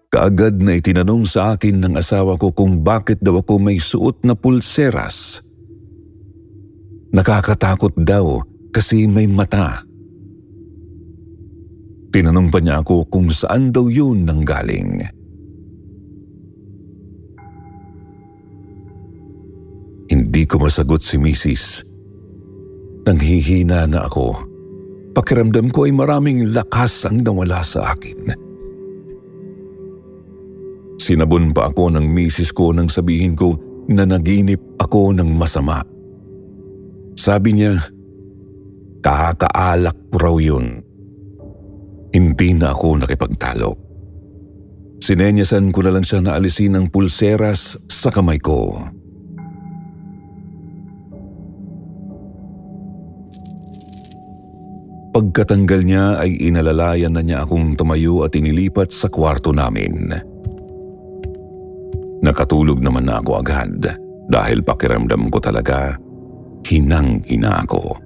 Kaagad 0.09 0.57
na 0.57 0.81
itinanong 0.81 1.29
sa 1.29 1.53
akin 1.53 1.85
ng 1.85 1.93
asawa 1.93 2.33
ko 2.41 2.49
kung 2.49 2.81
bakit 2.81 3.21
daw 3.21 3.39
ako 3.45 3.61
may 3.61 3.77
suot 3.77 4.25
na 4.25 4.33
pulseras. 4.33 5.45
Nakakatakot 7.13 7.93
daw 8.01 8.41
kasi 8.73 9.05
may 9.05 9.29
mata. 9.29 9.85
Tinanong 12.09 12.49
pa 12.49 12.57
niya 12.57 12.81
ako 12.81 13.05
kung 13.05 13.29
saan 13.29 13.69
daw 13.69 13.85
yun 13.85 14.25
nanggaling. 14.25 15.05
Hindi 20.09 20.41
ko 20.49 20.57
masagot 20.57 21.05
si 21.05 21.21
Mrs. 21.21 21.88
Nanghihina 23.07 23.87
na 23.87 24.05
ako. 24.05 24.35
Pakiramdam 25.15 25.71
ko 25.73 25.89
ay 25.89 25.93
maraming 25.95 26.53
lakas 26.53 27.07
ang 27.07 27.23
nawala 27.25 27.63
sa 27.65 27.95
akin. 27.95 28.35
Sinabon 30.99 31.55
pa 31.55 31.71
ako 31.71 31.95
ng 31.95 32.05
misis 32.05 32.51
ko 32.51 32.75
nang 32.75 32.91
sabihin 32.91 33.33
ko 33.33 33.55
na 33.89 34.03
naginip 34.05 34.59
ako 34.77 35.15
ng 35.15 35.31
masama. 35.33 35.81
Sabi 37.17 37.57
niya, 37.57 37.79
kakaalak 39.01 39.97
ko 40.11 40.15
raw 40.19 40.35
yun. 40.37 40.83
Hindi 42.13 42.53
na 42.53 42.75
ako 42.75 43.03
nakipagtalo. 43.03 43.71
Sinenyasan 44.99 45.71
ko 45.71 45.79
na 45.87 45.95
lang 45.95 46.03
siya 46.03 46.19
na 46.19 46.35
alisin 46.35 46.75
ang 46.75 46.91
pulseras 46.91 47.79
sa 47.87 48.11
kamay 48.11 48.37
ko. 48.37 48.75
Pagkatanggal 55.09 55.81
niya 55.89 56.21
ay 56.21 56.37
inalalayan 56.37 57.17
na 57.17 57.25
niya 57.25 57.41
akong 57.41 57.73
tumayo 57.73 58.21
at 58.21 58.37
inilipat 58.37 58.93
sa 58.93 59.09
kwarto 59.09 59.49
namin. 59.49 60.13
Nakatulog 62.21 62.77
naman 62.77 63.09
na 63.09 63.17
ako 63.17 63.41
agad 63.41 63.97
dahil 64.29 64.61
pakiramdam 64.61 65.33
ko 65.33 65.41
talaga 65.41 65.97
hinang-hina 66.67 67.65
ako. 67.65 67.97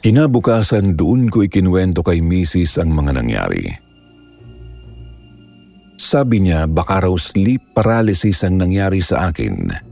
Kinabukasan 0.00 0.96
doon 0.96 1.28
ko 1.28 1.44
ikinwento 1.44 2.00
kay 2.00 2.24
Mrs. 2.24 2.80
ang 2.80 2.96
mga 2.96 3.20
nangyari. 3.20 3.68
Sabi 6.00 6.40
niya 6.40 6.64
baka 6.64 7.04
raw 7.04 7.12
sleep 7.20 7.76
paralysis 7.76 8.40
ang 8.40 8.56
nangyari 8.56 9.04
sa 9.04 9.28
akin. 9.28 9.89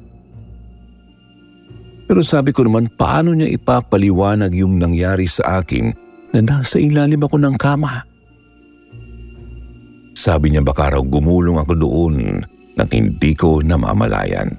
Pero 2.08 2.24
sabi 2.24 2.56
ko 2.56 2.64
naman 2.64 2.88
paano 2.88 3.36
niya 3.36 3.52
ipapaliwanag 3.52 4.56
yung 4.56 4.80
nangyari 4.80 5.28
sa 5.28 5.60
akin 5.60 5.92
na 6.32 6.40
nasa 6.40 6.80
ilalim 6.80 7.20
ako 7.20 7.36
ng 7.36 7.56
kama. 7.60 8.00
Sabi 10.16 10.50
niya 10.50 10.64
baka 10.64 10.96
raw 10.96 11.04
gumulong 11.04 11.60
ako 11.60 11.72
doon 11.76 12.16
nang 12.80 12.90
hindi 12.90 13.36
ko 13.36 13.60
namamalayan. 13.60 14.56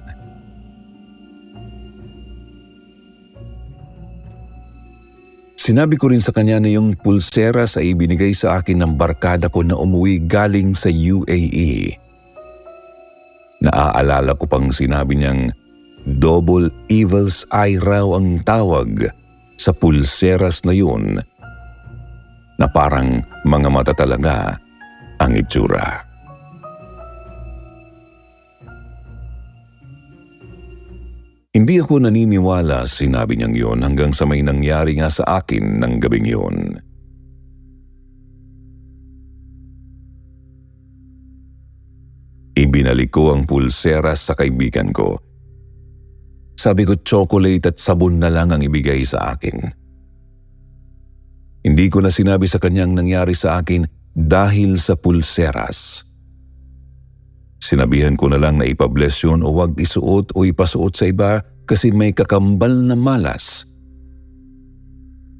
Sinabi 5.60 6.00
ko 6.00 6.08
rin 6.08 6.24
sa 6.24 6.32
kanya 6.32 6.64
na 6.64 6.72
yung 6.72 6.96
pulseras 6.96 7.76
ay 7.76 7.92
ibinigay 7.92 8.32
sa 8.32 8.62
akin 8.62 8.80
ng 8.80 8.92
barkada 8.96 9.52
ko 9.52 9.60
na 9.60 9.76
umuwi 9.76 10.22
galing 10.24 10.72
sa 10.72 10.88
UAE. 10.88 11.92
Naaalala 13.60 14.32
ko 14.40 14.48
pang 14.48 14.72
sinabi 14.72 15.20
niyang 15.20 15.52
double 16.06 16.72
evil's 16.88 17.44
eye 17.52 17.76
raw 17.80 18.16
ang 18.16 18.40
tawag 18.46 19.08
sa 19.60 19.74
pulseras 19.76 20.64
na 20.64 20.72
yun 20.72 21.20
na 22.60 22.66
parang 22.68 23.24
mga 23.44 23.68
mata 23.72 23.92
talaga 23.96 24.56
ang 25.20 25.32
itsura. 25.36 26.04
Hindi 31.50 31.82
ako 31.82 32.06
naniniwala 32.06 32.86
sinabi 32.86 33.34
niyang 33.34 33.56
yon 33.58 33.78
hanggang 33.82 34.14
sa 34.14 34.22
may 34.22 34.38
nangyari 34.38 34.94
nga 34.96 35.10
sa 35.10 35.42
akin 35.42 35.82
ng 35.82 35.92
gabing 35.98 36.28
yon. 36.28 36.56
Ibinalik 42.54 43.10
ko 43.10 43.34
ang 43.34 43.50
pulsera 43.50 44.14
sa 44.14 44.38
kaibigan 44.38 44.94
ko. 44.94 45.29
Sabi 46.60 46.84
ko 46.84 46.92
chocolate 47.00 47.72
at 47.72 47.80
sabon 47.80 48.20
na 48.20 48.28
lang 48.28 48.52
ang 48.52 48.60
ibigay 48.60 49.00
sa 49.08 49.32
akin. 49.32 49.64
Hindi 51.64 51.88
ko 51.88 52.04
na 52.04 52.12
sinabi 52.12 52.44
sa 52.44 52.60
kanyang 52.60 52.92
nangyari 52.92 53.32
sa 53.32 53.64
akin 53.64 53.88
dahil 54.12 54.76
sa 54.76 54.92
pulseras. 54.92 56.04
Sinabihan 57.64 58.12
ko 58.12 58.28
na 58.28 58.36
lang 58.36 58.60
na 58.60 58.68
ipabless 58.68 59.24
yun 59.24 59.40
o 59.40 59.56
wag 59.56 59.72
isuot 59.80 60.36
o 60.36 60.44
ipasuot 60.44 60.92
sa 60.92 61.08
iba 61.08 61.40
kasi 61.64 61.88
may 61.96 62.12
kakambal 62.12 62.72
na 62.72 62.92
malas 62.92 63.64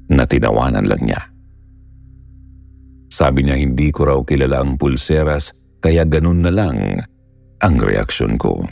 na 0.09 0.25
tinawanan 0.25 0.89
lang 0.89 1.05
niya. 1.05 1.21
Sabi 3.13 3.45
niya 3.45 3.61
hindi 3.61 3.93
ko 3.93 4.09
raw 4.09 4.19
kilala 4.25 4.65
ang 4.65 4.73
pulseras 4.73 5.53
kaya 5.85 6.01
ganun 6.01 6.41
na 6.41 6.49
lang 6.49 6.97
ang 7.61 7.75
reaksyon 7.77 8.41
ko. 8.41 8.65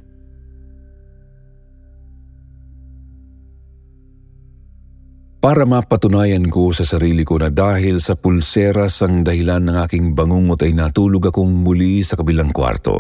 Para 5.39 5.63
mapatunayan 5.63 6.51
ko 6.51 6.75
sa 6.75 6.83
sarili 6.83 7.23
ko 7.23 7.39
na 7.39 7.47
dahil 7.47 8.03
sa 8.03 8.19
pulseras 8.19 8.99
ang 8.99 9.23
dahilan 9.23 9.71
ng 9.71 9.77
aking 9.87 10.11
bangungot 10.11 10.59
ay 10.67 10.75
natulog 10.75 11.31
akong 11.31 11.63
muli 11.63 12.03
sa 12.03 12.19
kabilang 12.19 12.51
kwarto. 12.51 12.99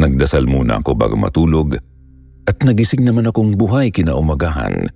Nagdasal 0.00 0.48
muna 0.48 0.80
ako 0.80 0.96
bago 0.96 1.20
matulog 1.20 1.76
at 2.48 2.56
nagising 2.64 3.04
naman 3.04 3.28
akong 3.28 3.60
buhay 3.60 3.92
kinaumagahan 3.92 4.88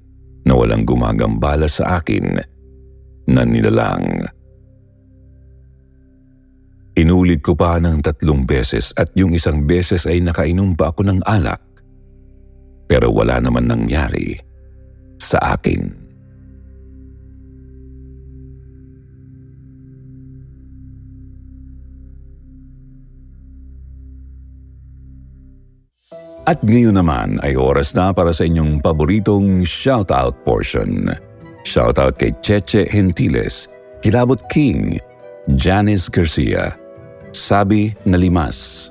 na 0.48 0.53
walang 0.57 0.88
gumagambala 0.88 1.68
sa 1.68 2.01
akin 2.01 2.40
na 3.29 3.44
nilalang. 3.44 4.24
Inulit 6.96 7.44
ko 7.44 7.53
pa 7.53 7.77
ng 7.77 8.01
tatlong 8.01 8.48
beses 8.48 8.96
at 8.96 9.12
yung 9.12 9.37
isang 9.37 9.68
beses 9.68 10.09
ay 10.09 10.24
nakainom 10.24 10.72
pa 10.72 10.88
ako 10.96 11.12
ng 11.12 11.20
alak. 11.29 11.61
Pero 12.88 13.12
wala 13.12 13.37
naman 13.37 13.68
nangyari 13.68 14.47
sa 15.18 15.59
akin. 15.59 16.09
At 26.48 26.64
ngayon 26.64 26.96
naman 26.96 27.37
ay 27.44 27.61
oras 27.61 27.92
na 27.92 28.09
para 28.09 28.33
sa 28.33 28.48
inyong 28.48 28.81
paboritong 28.81 29.68
shoutout 29.68 30.33
portion. 30.48 31.12
Shoutout 31.68 32.16
kay 32.16 32.33
Cheche 32.40 32.88
Gentiles, 32.88 33.68
Kilabot 34.00 34.40
King, 34.48 34.96
Janice 35.61 36.09
Garcia, 36.09 36.72
Sabi 37.37 37.92
Nalimas, 38.09 38.88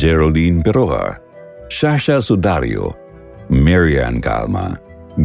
Geraldine 0.00 0.64
Peroa, 0.64 1.20
Shasha 1.68 2.24
Sudario, 2.24 2.96
Marian 3.52 4.24
Calma, 4.24 4.80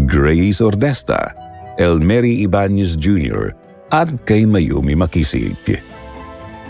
Grace 0.07 0.63
Ordesta, 0.63 1.35
Elmery 1.75 2.47
Ibanez 2.47 2.95
Jr., 2.95 3.51
at 3.91 4.07
kay 4.23 4.47
Mayumi 4.47 4.95
Makisig. 4.95 5.59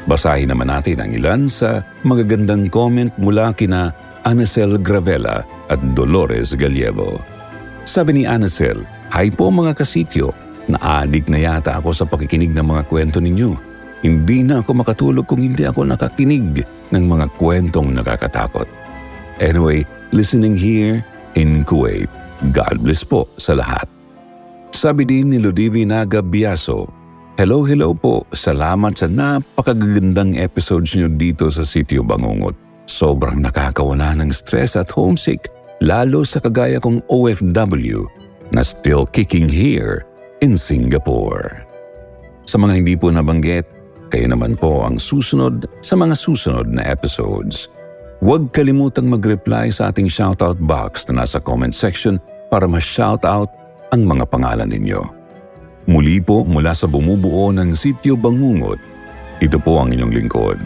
Basahin 0.10 0.50
naman 0.50 0.74
natin 0.74 0.98
ang 0.98 1.14
ilan 1.14 1.46
sa 1.46 1.86
magagandang 2.02 2.74
comment 2.74 3.14
mula 3.22 3.54
kina 3.54 3.94
Anacel 4.26 4.82
Gravela 4.82 5.46
at 5.70 5.78
Dolores 5.94 6.58
Gallego. 6.58 7.22
Sabi 7.86 8.22
ni 8.22 8.24
Anacel, 8.26 8.82
Hi 9.14 9.30
po 9.30 9.54
mga 9.54 9.78
kasityo, 9.78 10.34
naadik 10.66 11.30
na 11.30 11.38
yata 11.38 11.78
ako 11.78 11.94
sa 11.94 12.10
pakikinig 12.10 12.50
ng 12.58 12.66
mga 12.66 12.90
kwento 12.90 13.22
ninyo. 13.22 13.54
Hindi 14.02 14.42
na 14.42 14.66
ako 14.66 14.82
makatulog 14.82 15.30
kung 15.30 15.46
hindi 15.46 15.62
ako 15.62 15.86
nakakinig 15.86 16.66
ng 16.90 17.04
mga 17.06 17.30
kwentong 17.38 17.94
nakakatakot. 17.94 18.66
Anyway, 19.38 19.86
listening 20.10 20.58
here 20.58 21.06
in 21.38 21.62
Kuwait. 21.62 22.10
God 22.50 22.82
bless 22.82 23.06
po 23.06 23.30
sa 23.38 23.54
lahat. 23.54 23.86
Sabi 24.74 25.06
din 25.06 25.30
ni 25.30 25.38
Ludivi 25.38 25.86
Naga 25.86 26.26
Biaso, 26.26 26.90
Hello, 27.38 27.62
hello 27.62 27.94
po. 27.94 28.26
Salamat 28.34 28.98
sa 28.98 29.06
napakagandang 29.06 30.34
episodes 30.42 30.98
niyo 30.98 31.06
dito 31.06 31.54
sa 31.54 31.62
Sitio 31.62 32.02
Bangungot. 32.02 32.58
Sobrang 32.90 33.46
nakakawala 33.46 34.18
ng 34.18 34.34
stress 34.34 34.74
at 34.74 34.90
homesick, 34.90 35.54
lalo 35.86 36.26
sa 36.26 36.42
kagaya 36.42 36.82
kong 36.82 37.06
OFW 37.14 38.10
na 38.50 38.66
still 38.66 39.06
kicking 39.06 39.46
here 39.46 40.02
in 40.42 40.58
Singapore. 40.58 41.62
Sa 42.50 42.58
mga 42.58 42.82
hindi 42.82 42.98
po 42.98 43.14
nabanggit, 43.14 43.70
kayo 44.10 44.28
naman 44.28 44.58
po 44.58 44.82
ang 44.82 44.98
susunod 44.98 45.70
sa 45.86 45.94
mga 45.94 46.18
susunod 46.18 46.68
na 46.74 46.84
episodes. 46.90 47.70
Huwag 48.22 48.54
kalimutang 48.54 49.10
mag-reply 49.10 49.74
sa 49.74 49.90
ating 49.90 50.06
shoutout 50.06 50.62
box 50.62 51.10
na 51.10 51.26
nasa 51.26 51.42
comment 51.42 51.74
section 51.74 52.22
para 52.52 52.68
ma-shoutout 52.68 53.48
ang 53.96 54.04
mga 54.04 54.28
pangalan 54.28 54.68
ninyo. 54.68 55.00
Muli 55.88 56.20
po 56.20 56.44
mula 56.44 56.76
sa 56.76 56.86
bumubuo 56.86 57.56
ng 57.56 57.72
Sityo 57.72 58.20
Bangungot, 58.20 58.78
ito 59.40 59.58
po 59.58 59.80
ang 59.80 59.96
inyong 59.96 60.14
lingkod. 60.14 60.62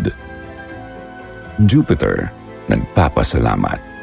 Jupiter, 1.69 2.33
nagpapasalamat. 2.67 3.94